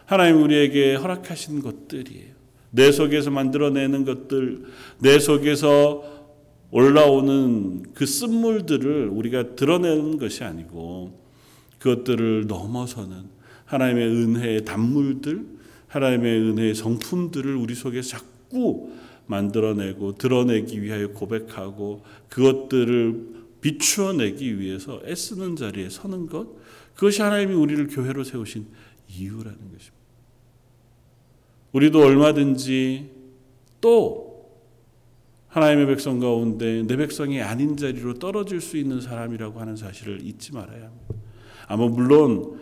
하나님 0.05 0.41
우리에게 0.41 0.95
허락하신 0.95 1.61
것들이에요. 1.61 2.38
내 2.71 2.91
속에서 2.91 3.31
만들어내는 3.31 4.05
것들, 4.05 4.63
내 4.99 5.19
속에서 5.19 6.19
올라오는 6.71 7.83
그 7.93 8.05
쓴물들을 8.05 9.07
우리가 9.07 9.55
드러내는 9.55 10.17
것이 10.17 10.43
아니고 10.43 11.19
그것들을 11.79 12.45
넘어서는 12.47 13.23
하나님의 13.65 14.07
은혜의 14.07 14.65
단물들, 14.65 15.45
하나님의 15.87 16.39
은혜의 16.41 16.75
성품들을 16.75 17.55
우리 17.55 17.73
속에 17.73 18.01
자꾸 18.01 18.91
만들어내고 19.25 20.15
드러내기 20.15 20.81
위하여 20.81 21.09
고백하고 21.09 22.03
그것들을 22.29 23.39
비추어내기 23.61 24.59
위해서 24.59 25.01
애쓰는 25.05 25.55
자리에 25.55 25.89
서는 25.89 26.27
것, 26.27 26.47
그것이 26.95 27.21
하나님이 27.21 27.53
우리를 27.53 27.87
교회로 27.87 28.23
세우신 28.23 28.65
이유라는 29.09 29.57
것입니다. 29.57 29.99
우리도 31.71 31.99
얼마든지 32.01 33.09
또 33.81 34.29
하나님의 35.47 35.87
백성 35.87 36.19
가운데 36.19 36.83
내 36.83 36.95
백성이 36.95 37.41
아닌 37.41 37.75
자리로 37.75 38.15
떨어질 38.15 38.61
수 38.61 38.77
있는 38.77 39.01
사람이라고 39.01 39.59
하는 39.59 39.75
사실을 39.75 40.19
잊지 40.23 40.53
말아야 40.53 40.85
합니다. 40.85 41.15
아마 41.67 41.87
물론 41.87 42.59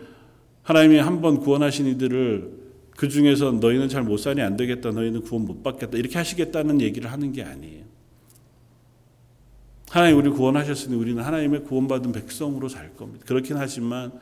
하나님이 0.62 0.98
한번 0.98 1.38
구원하신 1.40 1.86
이들을 1.86 2.58
그 2.96 3.08
중에서 3.08 3.52
너희는 3.52 3.88
잘 3.88 4.02
못 4.02 4.18
사니 4.18 4.40
안 4.42 4.56
되겠다, 4.56 4.90
너희는 4.90 5.22
구원 5.22 5.44
못 5.44 5.62
받겠다 5.62 5.96
이렇게 5.96 6.18
하시겠다는 6.18 6.80
얘기를 6.80 7.10
하는 7.12 7.32
게 7.32 7.42
아니에요. 7.42 7.84
하나님 9.88 10.18
우리 10.18 10.28
구원하셨으니 10.28 10.94
우리는 10.96 11.22
하나님의 11.22 11.64
구원받은 11.64 12.12
백성으로 12.12 12.68
살 12.68 12.94
겁니다. 12.96 13.24
그렇긴 13.26 13.56
하지만 13.56 14.12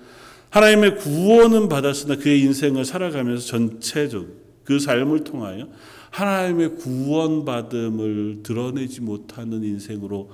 하나님의 0.51 0.96
구원은 0.99 1.68
받았으나 1.68 2.16
그의 2.16 2.40
인생을 2.42 2.85
살아가면서 2.85 3.46
전체적 3.46 4.46
그 4.67 4.79
삶을 4.79 5.25
통하여 5.25 5.69
하나님의 6.11 6.77
구원받음을 6.77 8.41
드러내지 8.43 9.01
못하는 9.01 9.63
인생으로 9.63 10.31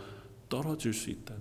떨어질 0.49 0.93
수 0.93 1.11
있다. 1.11 1.35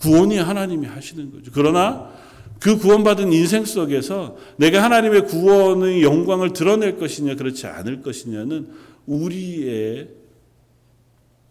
구원이 0.00 0.38
하나님이 0.38 0.86
하시는 0.86 1.32
거죠. 1.32 1.50
그러나 1.52 2.12
그 2.60 2.76
구원받은 2.76 3.32
인생 3.32 3.64
속에서 3.64 4.36
내가 4.56 4.82
하나님의 4.82 5.26
구원의 5.26 6.02
영광을 6.02 6.52
드러낼 6.52 6.98
것이냐 6.98 7.34
그렇지 7.36 7.66
않을 7.66 8.02
것이냐는 8.02 8.68
우리의 9.06 10.10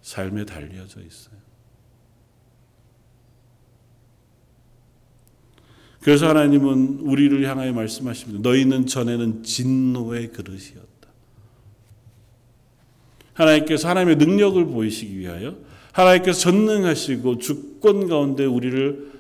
삶에 0.01 0.45
달려져 0.45 1.01
있어요. 1.01 1.36
그래서 6.07 6.29
하나님은 6.29 6.99
우리를 7.01 7.45
향하여 7.49 7.73
말씀하십니다. 7.73 8.39
너희는 8.41 8.85
전에는 8.85 9.43
진노의 9.43 10.31
그릇이었다. 10.31 11.09
하나님께서 13.33 13.89
하나님의 13.89 14.15
능력을 14.15 14.67
보이시기 14.67 15.19
위하여 15.19 15.57
하나님께서 15.91 16.39
전능하시고 16.39 17.39
주권 17.39 18.07
가운데 18.07 18.45
우리를 18.45 19.11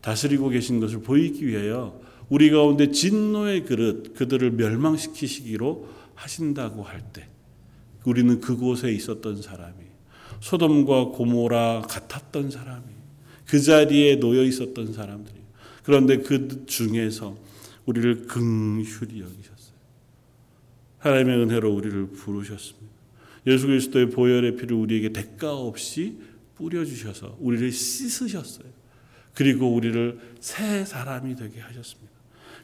다스리고 0.00 0.48
계신 0.48 0.80
것을 0.80 1.02
보이기 1.02 1.46
위하여 1.46 2.00
우리 2.28 2.50
가운데 2.50 2.90
진노의 2.90 3.64
그릇 3.66 4.12
그들을 4.14 4.50
멸망시키시기로 4.50 5.86
하신다고 6.16 6.82
할 6.82 7.04
때 7.12 7.28
우리는 8.04 8.40
그곳에 8.40 8.90
있었던 8.90 9.42
사람이 9.42 9.76
소돔과 10.40 11.10
고모라 11.10 11.82
같았던 11.88 12.50
사람이 12.50 12.82
그 13.46 13.60
자리에 13.60 14.16
놓여 14.18 14.42
있었던 14.42 14.92
사람들이 14.92 15.41
그런데 15.82 16.18
그 16.18 16.64
중에서 16.66 17.36
우리를 17.86 18.26
긍휼히 18.26 19.20
여기셨어요. 19.20 19.72
하나님의 20.98 21.42
은혜로 21.42 21.72
우리를 21.74 22.10
부르셨습니다. 22.10 22.92
예수 23.46 23.66
그리스도의 23.66 24.10
보혈의 24.10 24.56
피를 24.56 24.76
우리에게 24.76 25.12
대가 25.12 25.52
없이 25.56 26.18
뿌려 26.54 26.84
주셔서 26.84 27.36
우리를 27.40 27.72
씻으셨어요. 27.72 28.68
그리고 29.34 29.72
우리를 29.74 30.18
새 30.40 30.84
사람이 30.84 31.34
되게 31.34 31.60
하셨습니다. 31.60 32.12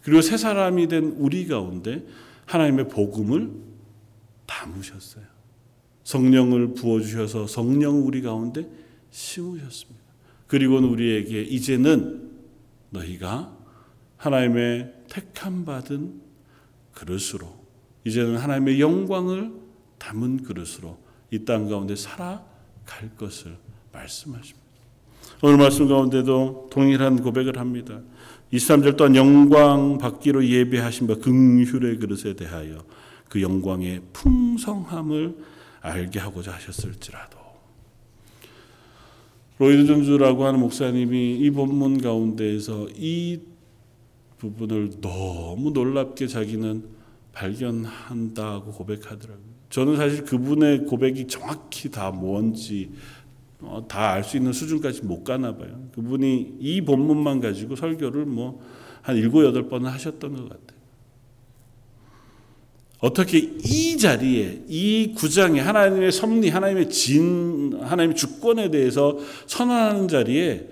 그리고 0.02 0.20
새 0.20 0.37
사람이 0.37 0.87
된 0.88 1.16
우리 1.18 1.46
가운데 1.46 2.07
하나님의 2.46 2.88
복음을 2.88 3.50
담으셨어요. 4.46 5.24
성령을 6.04 6.74
부어 6.74 7.00
주셔서 7.00 7.46
성령 7.46 8.07
우리 8.07 8.22
가운데 8.22 8.66
심으셨습니다. 9.11 10.00
그리고는 10.46 10.88
우리에게 10.88 11.42
이제는 11.42 12.28
너희가 12.90 13.57
하나님의 14.16 14.92
택함 15.09 15.64
받은 15.64 16.20
그릇으로 16.92 17.64
이제는 18.05 18.37
하나님의 18.37 18.81
영광을 18.81 19.53
담은 19.98 20.42
그릇으로 20.42 20.98
이 21.31 21.44
땅 21.44 21.68
가운데 21.68 21.94
살아갈 21.94 23.11
것을 23.18 23.57
말씀하십니다. 23.92 24.66
오늘 25.42 25.59
말씀 25.59 25.87
가운데도 25.87 26.68
동일한 26.70 27.22
고백을 27.22 27.59
합니다. 27.59 28.01
23절 28.53 28.96
또한 28.96 29.14
영광 29.14 29.98
받기로 29.98 30.44
예배하신 30.46 31.07
바 31.07 31.14
긍휼의 31.16 31.98
그릇에 31.98 32.35
대하여 32.35 32.85
그 33.29 33.42
영광의 33.42 34.03
풍성함을 34.14 35.37
알게 35.81 36.18
하고자 36.18 36.53
하셨을지라도 36.55 37.38
로이드 39.59 39.87
존즈라고 39.87 40.44
하는 40.44 40.61
목사님이 40.61 41.37
이 41.38 41.51
본문 41.51 42.01
가운데에서 42.01 42.88
이 42.97 43.40
부분을 44.38 45.01
너무 45.01 45.71
놀랍게 45.71 46.29
자기는 46.29 46.85
발견한다고 47.33 48.73
고백하더라고요. 48.73 49.59
저는 49.71 49.97
사실 49.97 50.25
그분의 50.25 50.87
고백이 50.87 51.27
정확히 51.27 51.90
다 51.90 52.11
뭔지 52.11 52.90
어, 53.61 53.85
다알 53.88 54.23
수 54.23 54.37
있는 54.37 54.53
수준까지 54.53 55.05
못 55.05 55.25
가나 55.25 55.57
봐요. 55.57 55.88
그분이 55.92 56.57
이 56.61 56.81
본문만 56.83 57.40
가지고 57.40 57.77
설교를 57.77 58.25
뭐 58.27 58.61
한 59.09 59.16
일곱 59.16 59.42
여덟 59.42 59.68
번은 59.68 59.88
하셨던 59.90 60.37
것 60.37 60.49
같아요. 60.51 60.78
어떻게 63.00 63.38
이 63.38 63.96
자리에 63.96 64.62
이 64.66 65.14
구장에 65.16 65.61
하나님의 65.61 66.11
섭리, 66.11 66.48
하나님의 66.48 66.90
진, 66.90 67.78
하나님의 67.80 68.16
주권에 68.16 68.70
대해서 68.70 69.18
선언하는 69.46 70.08
자리에 70.08 70.68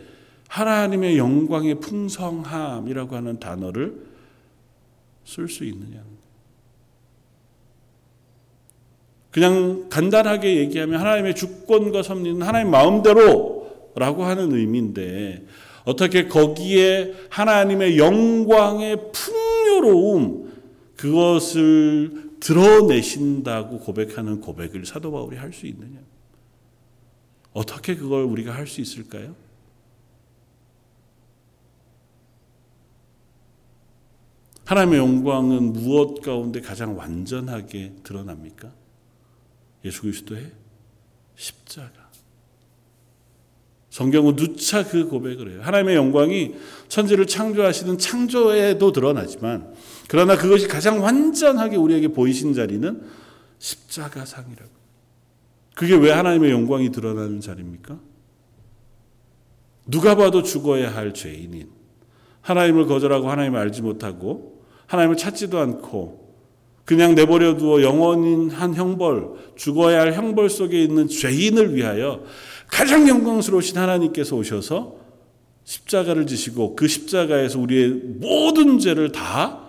하나님의 0.48 1.18
영광의 1.18 1.80
풍성함이라고 1.80 3.14
하는 3.14 3.38
단어를 3.38 3.94
쓸 5.24 5.48
수 5.48 5.64
있느냐. 5.64 6.02
그냥 9.30 9.88
간단하게 9.90 10.56
얘기하면 10.56 10.98
하나님의 10.98 11.34
주권과 11.34 12.02
섭리는 12.02 12.42
하나님 12.42 12.70
마음대로라고 12.70 14.24
하는 14.24 14.52
의미인데 14.52 15.44
어떻게 15.84 16.26
거기에 16.26 17.12
하나님의 17.28 17.98
영광의 17.98 19.12
풍요로움 19.12 20.45
그것을 20.96 22.36
드러내신다고 22.40 23.80
고백하는 23.80 24.40
고백을 24.40 24.86
사도 24.86 25.12
바울이 25.12 25.36
할 25.36 25.52
수 25.52 25.66
있느냐? 25.66 26.00
어떻게 27.52 27.96
그걸 27.96 28.24
우리가 28.24 28.54
할 28.54 28.66
수 28.66 28.80
있을까요? 28.80 29.34
하나님의 34.64 34.98
영광은 34.98 35.72
무엇 35.72 36.20
가운데 36.22 36.60
가장 36.60 36.98
완전하게 36.98 37.92
드러납니까? 38.02 38.72
예수 39.84 40.02
그리스도의 40.02 40.50
십자가. 41.36 42.10
성경은 43.90 44.36
누차 44.36 44.84
그 44.84 45.08
고백을 45.08 45.52
해요. 45.52 45.60
하나님의 45.62 45.94
영광이 45.94 46.54
천지를 46.88 47.26
창조하시는 47.26 47.96
창조에도 47.96 48.92
드러나지만 48.92 49.72
그러나 50.08 50.36
그것이 50.36 50.68
가장 50.68 51.02
완전하게 51.02 51.76
우리에게 51.76 52.08
보이신 52.08 52.54
자리는 52.54 53.02
십자가상이라고. 53.58 54.70
그게 55.74 55.94
왜 55.94 56.10
하나님의 56.10 56.50
영광이 56.50 56.90
드러나는 56.90 57.40
자리입니까? 57.40 57.98
누가 59.86 60.14
봐도 60.14 60.42
죽어야 60.42 60.94
할 60.94 61.14
죄인인 61.14 61.68
하나님을 62.40 62.86
거절하고 62.86 63.30
하나님을 63.30 63.58
알지 63.60 63.82
못하고 63.82 64.62
하나님을 64.86 65.16
찾지도 65.16 65.58
않고 65.58 66.26
그냥 66.84 67.16
내버려 67.16 67.56
두어 67.56 67.82
영원한 67.82 68.74
형벌, 68.74 69.30
죽어야 69.56 70.00
할 70.00 70.14
형벌 70.14 70.48
속에 70.48 70.80
있는 70.82 71.08
죄인을 71.08 71.74
위하여 71.74 72.22
가장 72.68 73.08
영광스러우신 73.08 73.76
하나님께서 73.76 74.36
오셔서 74.36 74.94
십자가를 75.64 76.26
지시고 76.26 76.76
그 76.76 76.86
십자가에서 76.86 77.58
우리의 77.58 77.88
모든 77.88 78.78
죄를 78.78 79.10
다 79.10 79.65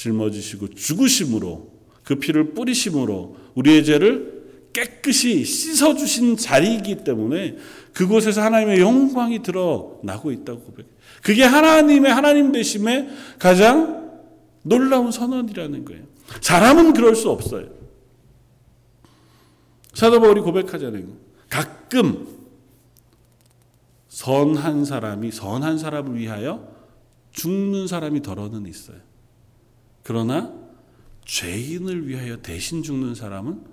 짊어지시고 0.00 0.70
죽으심으로 0.70 1.70
그 2.04 2.14
피를 2.16 2.54
뿌리심으로 2.54 3.36
우리의 3.54 3.84
죄를 3.84 4.40
깨끗이 4.72 5.44
씻어주신 5.44 6.36
자리이기 6.36 7.04
때문에 7.04 7.56
그곳에서 7.92 8.40
하나님의 8.40 8.80
영광이 8.80 9.42
드러나고 9.42 10.32
있다고 10.32 10.60
고백해. 10.60 10.88
그게 11.22 11.44
하나님의 11.44 12.12
하나님 12.12 12.52
되심의 12.52 13.10
가장 13.38 14.10
놀라운 14.62 15.10
선언이라는 15.10 15.84
거예요. 15.84 16.04
사람은 16.40 16.94
그럴 16.94 17.14
수 17.14 17.28
없어요. 17.30 17.68
사도 19.92 20.20
바울이 20.20 20.40
고백하잖아요. 20.40 21.04
가끔 21.48 22.26
선한 24.08 24.84
사람이 24.84 25.30
선한 25.32 25.78
사람을 25.78 26.16
위하여 26.18 26.68
죽는 27.32 27.86
사람이 27.86 28.22
덜어는 28.22 28.66
있어요. 28.66 29.09
그러나 30.02 30.52
죄인을 31.24 32.08
위하여 32.08 32.40
대신 32.42 32.82
죽는 32.82 33.14
사람은 33.14 33.64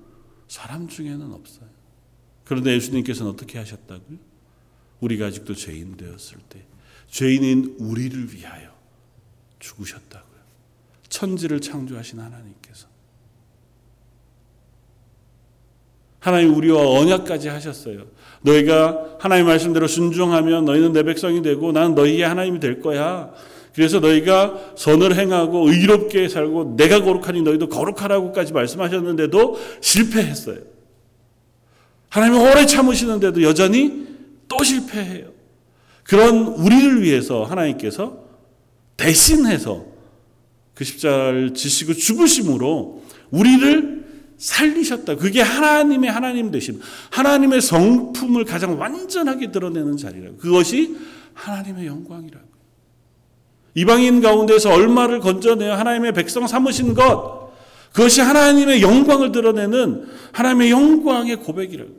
사람 0.48 0.88
중에는 0.88 1.34
없어요. 1.34 1.68
그런데 2.46 2.74
예수님께서는 2.76 3.32
어떻게 3.32 3.58
하셨다고요? 3.58 4.18
우리가 5.02 5.28
아직도 5.28 5.56
죄인 5.56 5.98
되었을 5.98 6.38
때 6.50 6.66
죄인인 7.10 7.76
우리를 7.80 8.34
위하여 8.34 8.72
죽으셨다고요. 9.60 10.38
천지를 11.10 11.60
창조하신 11.62 12.20
하나님께서 12.20 12.88
하나님 16.20 16.56
우리와 16.56 17.00
언약까지 17.00 17.48
하셨어요. 17.48 18.06
너희가 18.42 19.18
하나님 19.20 19.46
말씀대로 19.46 19.88
순종하면 19.88 20.66
너희는 20.66 20.92
내 20.92 21.04
백성이 21.04 21.42
되고 21.42 21.72
나는 21.72 21.96
너희의 21.96 22.24
하나님이 22.24 22.60
될 22.60 22.82
거야. 22.82 23.34
그래서 23.78 24.00
너희가 24.00 24.74
선을 24.76 25.16
행하고 25.16 25.70
의롭게 25.70 26.30
살고 26.30 26.78
내가 26.78 27.04
거룩하니 27.04 27.44
너희도 27.44 27.70
거룩하라고까지 27.70 28.52
말씀하셨는데도 28.52 29.56
실패했어요. 29.82 30.58
하나님은 32.10 32.42
오래 32.42 32.66
참으시는데도 32.66 33.44
여전히 33.44 34.08
또 34.48 34.64
실패해요. 34.64 35.32
그런 36.02 36.48
우리를 36.48 37.04
위해서 37.04 37.44
하나님께서 37.44 38.24
대신해서 38.98 39.86
그 40.74 40.84
십자를 40.84 41.54
지시고 41.54 41.94
죽으심으로 41.94 43.04
우리를 43.30 44.08
살리셨다. 44.40 45.18
그게 45.18 45.42
하나님의 45.42 46.10
하나님 46.10 46.50
되심, 46.50 46.82
하나님의 47.12 47.62
성품을 47.62 48.46
가장 48.46 48.80
완전하게 48.80 49.52
드러내는 49.52 49.98
자리라고. 49.98 50.38
그것이 50.38 50.98
하나님의 51.36 51.86
영광이라고. 51.86 52.57
이방인 53.78 54.22
가운데서 54.22 54.74
얼마를 54.74 55.20
건져내어 55.20 55.76
하나님의 55.76 56.14
백성 56.14 56.48
삼으신 56.48 56.96
것, 56.96 57.52
그것이 57.94 58.22
하나님의 58.22 58.82
영광을 58.82 59.32
드러내는 59.32 60.08
하나님의 60.32 60.72
영광의 60.72 61.36
고백이라고. 61.36 61.92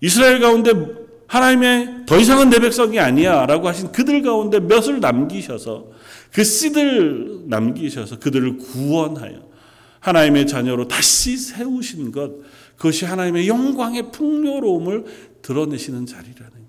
이스라엘 0.00 0.40
가운데 0.40 0.72
하나님의 1.28 2.06
더 2.06 2.18
이상은 2.18 2.50
내 2.50 2.58
백성이 2.58 2.98
아니야 2.98 3.46
라고 3.46 3.68
하신 3.68 3.92
그들 3.92 4.22
가운데 4.22 4.58
몇을 4.58 4.98
남기셔서 4.98 5.86
그 6.32 6.42
씨들 6.42 7.42
남기셔서 7.46 8.18
그들을 8.18 8.58
구원하여 8.58 9.48
하나님의 10.00 10.48
자녀로 10.48 10.88
다시 10.88 11.36
세우신 11.36 12.10
것, 12.10 12.32
그것이 12.76 13.04
하나님의 13.04 13.46
영광의 13.46 14.10
풍요로움을 14.10 15.04
드러내시는 15.40 16.06
자리라는. 16.06 16.61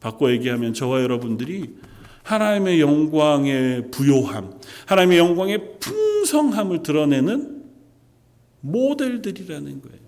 바꿔 0.00 0.30
얘기하면 0.30 0.74
저와 0.74 1.02
여러분들이 1.02 1.76
하나님의 2.22 2.80
영광의 2.80 3.90
부요함, 3.90 4.58
하나님의 4.86 5.18
영광의 5.18 5.78
풍성함을 5.78 6.82
드러내는 6.82 7.64
모델들이라는 8.60 9.82
거예요. 9.82 10.06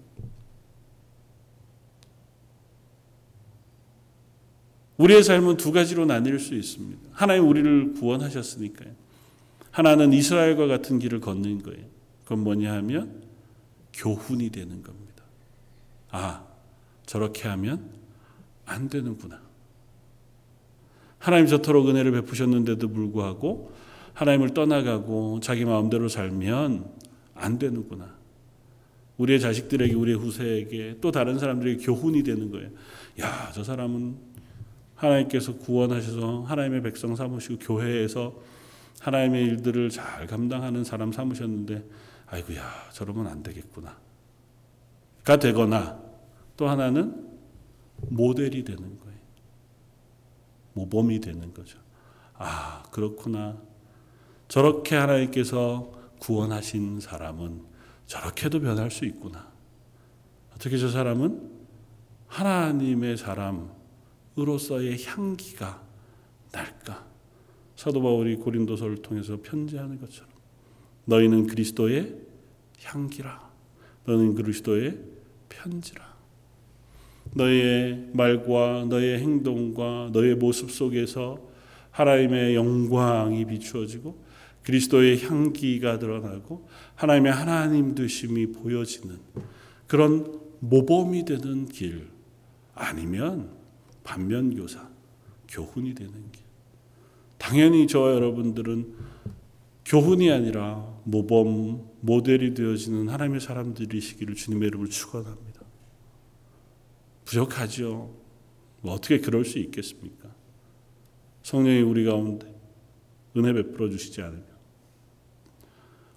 우리의 4.96 5.22
삶은 5.22 5.58
두 5.58 5.70
가지로 5.70 6.06
나뉠 6.06 6.40
수 6.40 6.54
있습니다. 6.54 7.00
하나님 7.12 7.48
우리를 7.48 7.94
구원하셨으니까요. 7.94 8.90
하나는 9.70 10.12
이스라엘과 10.12 10.66
같은 10.66 10.98
길을 10.98 11.20
걷는 11.20 11.62
거예요. 11.62 11.86
그건 12.24 12.40
뭐냐 12.40 12.74
하면 12.74 13.22
교훈이 13.92 14.50
되는 14.50 14.82
겁니다. 14.82 15.22
아, 16.10 16.44
저렇게 17.06 17.46
하면 17.48 17.90
안 18.66 18.88
되는구나. 18.88 19.47
하나님 21.18 21.46
저토록 21.46 21.88
은혜를 21.88 22.12
베푸셨는데도 22.12 22.88
불구하고 22.88 23.72
하나님을 24.14 24.54
떠나가고 24.54 25.40
자기 25.40 25.64
마음대로 25.64 26.08
살면 26.08 26.86
안 27.34 27.58
되는구나. 27.58 28.16
우리의 29.16 29.40
자식들에게, 29.40 29.94
우리의 29.94 30.16
후세에게 30.16 30.98
또 31.00 31.10
다른 31.10 31.38
사람들에게 31.38 31.84
교훈이 31.84 32.22
되는 32.22 32.50
거예요. 32.50 32.70
야, 33.20 33.50
저 33.52 33.64
사람은 33.64 34.16
하나님께서 34.94 35.56
구원하셔서 35.58 36.42
하나님의 36.42 36.82
백성 36.82 37.14
삼으시고 37.14 37.58
교회에서 37.58 38.34
하나님의 39.00 39.44
일들을 39.44 39.90
잘 39.90 40.26
감당하는 40.26 40.82
사람 40.82 41.12
삼으셨는데 41.12 41.84
아이고야 42.26 42.90
저러면 42.92 43.28
안 43.28 43.42
되겠구나. 43.42 43.96
가 45.24 45.36
되거나 45.36 46.00
또 46.56 46.68
하나는 46.68 47.28
모델이 48.08 48.64
되는 48.64 48.82
거예요. 48.98 49.07
모범이 50.78 51.20
되는 51.20 51.52
거죠. 51.52 51.78
아 52.34 52.82
그렇구나. 52.92 53.60
저렇게 54.46 54.96
하나님께서 54.96 55.92
구원하신 56.20 57.00
사람은 57.00 57.62
저렇게도 58.06 58.60
변할 58.60 58.90
수 58.90 59.04
있구나. 59.04 59.48
어떻게 60.54 60.78
저 60.78 60.88
사람은 60.88 61.50
하나님의 62.28 63.16
사람으로서의 63.16 65.04
향기가 65.04 65.82
날까? 66.52 67.06
사도 67.76 68.02
바울이 68.02 68.36
고린도서를 68.36 69.02
통해서 69.02 69.38
편지하는 69.42 70.00
것처럼 70.00 70.30
너희는 71.04 71.46
그리스도의 71.46 72.16
향기라. 72.82 73.48
너는 74.04 74.34
그리스도의 74.34 74.98
편지라. 75.48 76.07
너의 77.34 78.08
말과 78.12 78.86
너의 78.88 79.18
행동과 79.20 80.10
너의 80.12 80.36
모습 80.36 80.70
속에서 80.70 81.40
하나님의 81.90 82.54
영광이 82.54 83.44
비추어지고 83.46 84.26
그리스도의 84.62 85.24
향기가 85.24 85.98
드러나고 85.98 86.68
하나님의 86.94 87.32
하나님 87.32 87.94
되심이 87.94 88.52
보여지는 88.52 89.16
그런 89.86 90.40
모범이 90.60 91.24
되는 91.24 91.66
길 91.66 92.08
아니면 92.74 93.50
반면 94.04 94.54
교사 94.54 94.88
교훈이 95.48 95.94
되는 95.94 96.12
길. 96.12 96.42
당연히 97.38 97.86
저와 97.86 98.12
여러분들은 98.14 98.94
교훈이 99.84 100.30
아니라 100.30 100.86
모범, 101.04 101.88
모델이 102.02 102.52
되어지는 102.52 103.08
하나님의 103.08 103.40
사람들이시기를 103.40 104.34
주님의 104.34 104.68
이름으로 104.68 104.90
축원합니다. 104.90 105.57
부족하죠. 107.28 108.14
뭐 108.80 108.94
어떻게 108.94 109.20
그럴 109.20 109.44
수 109.44 109.58
있겠습니까? 109.58 110.30
성령이 111.42 111.82
우리 111.82 112.04
가운데 112.04 112.54
은혜 113.36 113.52
베풀어 113.52 113.90
주시지 113.90 114.22
않으면 114.22 114.46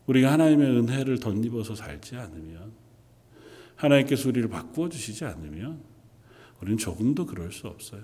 우리가 0.07 0.31
하나님의 0.31 0.67
은혜를 0.77 1.19
덧입어서 1.19 1.75
살지 1.75 2.15
않으면 2.15 2.71
하나님께서 3.75 4.29
우리를 4.29 4.49
바꾸어 4.49 4.87
주시지 4.87 5.25
않으면 5.25 5.81
우리는 6.61 6.77
조금도 6.77 7.25
그럴 7.25 7.51
수 7.51 7.67
없어요. 7.67 8.03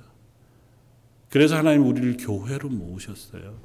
그래서 1.29 1.55
하나님 1.55 1.85
우리를 1.85 2.17
교회로 2.17 2.69
모으셨어요. 2.69 3.57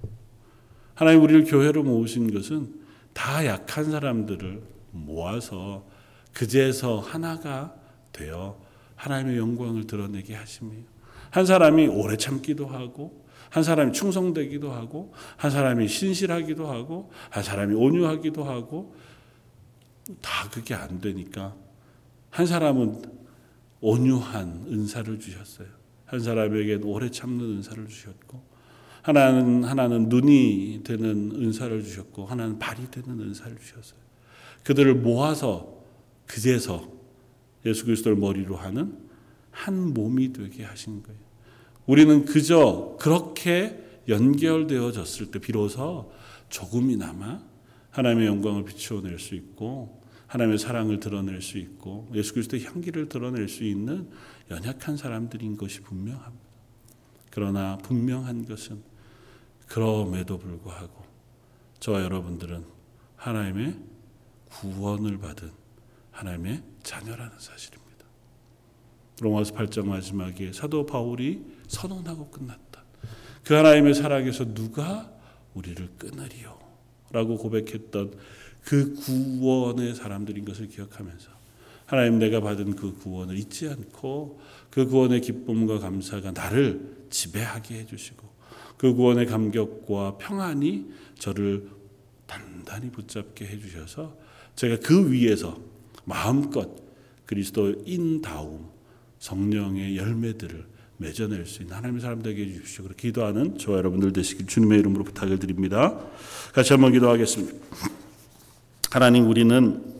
하나님 0.94 1.22
우리를 1.22 1.44
교회로 1.44 1.82
모으신 1.82 2.32
것은 2.32 2.80
다 3.12 3.44
약한 3.44 3.90
사람들을 3.90 4.62
모아서 4.92 5.88
그제서 6.32 7.00
하나가 7.00 7.74
되어 8.12 8.71
하나님의 9.02 9.36
영광을 9.36 9.86
드러내게 9.86 10.34
하심이에요. 10.34 10.84
한 11.30 11.44
사람이 11.44 11.88
오래 11.88 12.16
참기도 12.16 12.66
하고, 12.66 13.24
한 13.50 13.62
사람이 13.62 13.92
충성되기도 13.92 14.72
하고, 14.72 15.12
한 15.36 15.50
사람이 15.50 15.88
신실하기도 15.88 16.68
하고, 16.68 17.10
한 17.30 17.42
사람이 17.42 17.74
온유하기도 17.74 18.44
하고, 18.44 18.94
다 20.20 20.48
그게 20.50 20.74
안 20.74 21.00
되니까 21.00 21.54
한 22.30 22.46
사람은 22.46 23.02
온유한 23.80 24.66
은사를 24.68 25.18
주셨어요. 25.18 25.68
한 26.04 26.20
사람에게는 26.20 26.84
오래 26.84 27.10
참는 27.10 27.56
은사를 27.56 27.88
주셨고 27.88 28.42
하나는 29.02 29.64
하나는 29.64 30.08
눈이 30.08 30.82
되는 30.84 31.32
은사를 31.34 31.82
주셨고 31.82 32.26
하나는 32.26 32.58
발이 32.58 32.90
되는 32.90 33.18
은사를 33.20 33.56
주셨어요. 33.58 33.98
그들을 34.62 34.94
모아서 34.94 35.82
그제서 36.26 37.01
예수 37.64 37.84
그리스도를 37.84 38.16
머리로 38.16 38.56
하는 38.56 38.96
한 39.50 39.94
몸이 39.94 40.32
되게 40.32 40.64
하신 40.64 41.02
거예요. 41.02 41.20
우리는 41.86 42.24
그저 42.24 42.96
그렇게 43.00 43.78
연결되어졌을 44.08 45.30
때 45.30 45.38
비로소 45.38 46.12
조금이나마 46.48 47.40
하나님의 47.90 48.26
영광을 48.26 48.64
비추어낼 48.64 49.18
수 49.18 49.34
있고 49.34 50.02
하나님의 50.26 50.58
사랑을 50.58 50.98
드러낼 50.98 51.42
수 51.42 51.58
있고 51.58 52.10
예수 52.14 52.32
그리스도의 52.32 52.64
향기를 52.64 53.08
드러낼 53.08 53.48
수 53.48 53.64
있는 53.64 54.08
연약한 54.50 54.96
사람들인 54.96 55.56
것이 55.56 55.82
분명합니다. 55.82 56.44
그러나 57.30 57.78
분명한 57.78 58.46
것은 58.46 58.82
그럼에도 59.66 60.38
불구하고 60.38 61.04
저와 61.80 62.02
여러분들은 62.02 62.64
하나님의 63.16 63.78
구원을 64.48 65.18
받은 65.18 65.61
하나님의 66.12 66.62
자녀라는 66.82 67.32
사실입니다. 67.38 67.82
로마서 69.20 69.54
8장 69.54 69.86
마지막에 69.86 70.52
사도 70.52 70.86
바울이 70.86 71.44
선언하고 71.68 72.30
끝났다. 72.30 72.82
그 73.44 73.54
하나님의 73.54 73.94
사랑에서 73.94 74.54
누가 74.54 75.12
우리를 75.54 75.88
끊으리요? 75.98 76.58
라고 77.10 77.36
고백했던 77.36 78.14
그 78.64 78.94
구원의 78.94 79.94
사람들인 79.94 80.44
것을 80.44 80.68
기억하면서 80.68 81.30
하나님 81.86 82.18
내가 82.18 82.40
받은 82.40 82.76
그 82.76 82.94
구원을 82.94 83.36
잊지 83.36 83.68
않고 83.68 84.40
그 84.70 84.86
구원의 84.86 85.20
기쁨과 85.20 85.78
감사가 85.78 86.30
나를 86.30 87.06
지배하게 87.10 87.80
해주시고 87.80 88.26
그 88.78 88.94
구원의 88.94 89.26
감격과 89.26 90.16
평안이 90.18 90.90
저를 91.18 91.68
단단히 92.26 92.90
붙잡게 92.90 93.46
해주셔서 93.46 94.16
제가 94.56 94.78
그 94.82 95.12
위에서 95.12 95.60
마음껏 96.04 96.68
그리스도인다움 97.26 98.68
성령의 99.18 99.96
열매들을 99.96 100.66
맺어낼 100.98 101.46
수 101.46 101.62
있는 101.62 101.76
하나님의 101.76 102.00
사람 102.00 102.22
되게 102.22 102.44
해주십시오. 102.44 102.84
그렇게 102.84 103.08
기도하는 103.08 103.58
저와 103.58 103.78
여러분들 103.78 104.12
되시길 104.12 104.46
주님의 104.46 104.78
이름으로 104.80 105.04
부탁을 105.04 105.38
드립니다. 105.38 105.98
같이 106.52 106.72
한번 106.72 106.92
기도하겠습니다. 106.92 107.54
하나님 108.90 109.28
우리는 109.28 109.96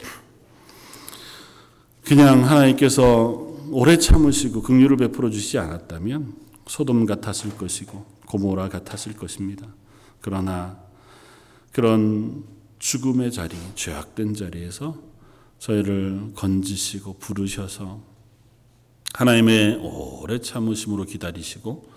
그냥 2.05 2.45
하나님께서 2.45 3.53
오래 3.71 3.97
참으시고 3.97 4.63
긍휼을 4.63 4.97
베풀어 4.99 5.31
주시지 5.31 5.59
않았다면 5.59 6.35
소돔 6.67 7.07
같았을 7.07 7.57
것이고 7.57 8.05
고모라 8.27 8.69
같았을 8.69 9.15
것입니다. 9.15 9.67
그러나 10.21 10.79
그런 11.73 12.45
죽음의 12.79 13.33
자리, 13.33 13.57
죄악된 13.75 14.35
자리에서 14.35 15.12
저희를 15.63 16.33
건지시고 16.35 17.19
부르셔서 17.19 18.03
하나님의 19.15 19.77
오래 19.77 20.41
참으심으로 20.41 21.05
기다리시고 21.05 21.89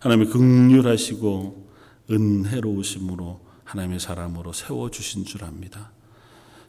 하나님의 0.00 0.30
극률하시고 0.30 1.68
은혜로우심으로 2.10 3.40
하나님의 3.64 3.98
사람으로 3.98 4.52
세워 4.52 4.90
주신 4.90 5.24
줄 5.24 5.44
압니다. 5.44 5.92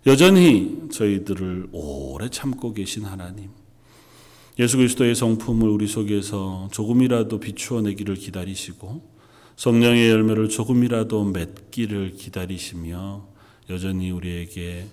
여전히 0.05 0.87
저희들을 0.93 1.69
오래 1.73 2.29
참고 2.29 2.73
계신 2.73 3.03
하나님. 3.03 3.49
예수 4.57 4.77
그리스도의 4.77 5.13
성품을 5.13 5.67
우리 5.67 5.87
속에서 5.87 6.69
조금이라도 6.71 7.41
비추어 7.41 7.81
내기를 7.81 8.15
기다리시고 8.15 9.03
성령의 9.57 10.09
열매를 10.09 10.47
조금이라도 10.47 11.25
맺기를 11.25 12.13
기다리시며 12.13 13.27
여전히 13.69 14.11
우리에게 14.11 14.87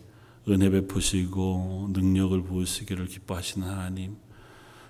은혜 0.48 0.70
베푸시고 0.70 1.90
능력을 1.92 2.42
부으시기를 2.42 3.06
기뻐하시는 3.06 3.66
하나님. 3.66 4.16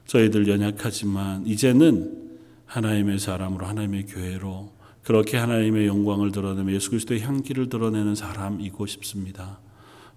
저희들 0.07 0.49
연약하지만 0.49 1.47
이제는 1.47 2.31
하나님의 2.67 3.19
사람으로 3.19 3.67
하나님의 3.67 4.07
교회로 4.07 4.73
그렇게 5.03 5.37
하나님의 5.37 5.87
영광을 5.87 6.33
드러내며 6.33 6.73
예수 6.73 6.91
그리스도의 6.91 7.21
향기를 7.21 7.69
드러내는 7.69 8.15
사람이고 8.15 8.87
싶습니다. 8.87 9.61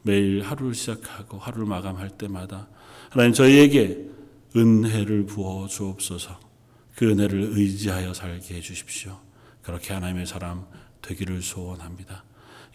매일 0.03 0.41
하루를 0.41 0.73
시작하고 0.73 1.37
하루를 1.37 1.65
마감할 1.65 2.11
때마다 2.11 2.67
하나님 3.09 3.33
저희에게 3.33 4.09
은혜를 4.55 5.25
부어 5.25 5.67
주옵소서. 5.67 6.39
그 6.95 7.09
은혜를 7.09 7.49
의지하여 7.53 8.13
살게 8.13 8.55
해 8.55 8.61
주십시오. 8.61 9.19
그렇게 9.63 9.93
하나님의 9.93 10.27
사람 10.27 10.65
되기를 11.01 11.41
소원합니다. 11.41 12.23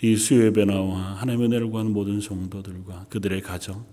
이 0.03 0.17
수요예배 0.17 0.65
나와 0.65 1.17
하나님의 1.17 1.49
은혜를 1.49 1.71
구하는 1.71 1.93
모든 1.93 2.21
성도들과 2.21 3.07
그들의 3.11 3.43
가정, 3.43 3.85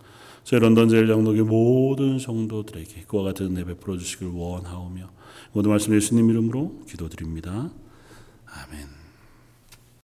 저희 0.43 0.61
런던 0.61 0.87
제일 0.87 1.07
장독의 1.07 1.41
모든 1.43 2.19
성도들에게 2.19 3.03
그와 3.07 3.23
같은 3.23 3.47
은혜 3.47 3.65
베풀어 3.65 3.97
주시길 3.97 4.27
원하오며 4.27 5.09
모든 5.51 5.71
말씀 5.71 5.93
예수님 5.93 6.29
이름으로 6.29 6.83
기도드립니다. 6.87 7.69
아멘. 8.45 8.96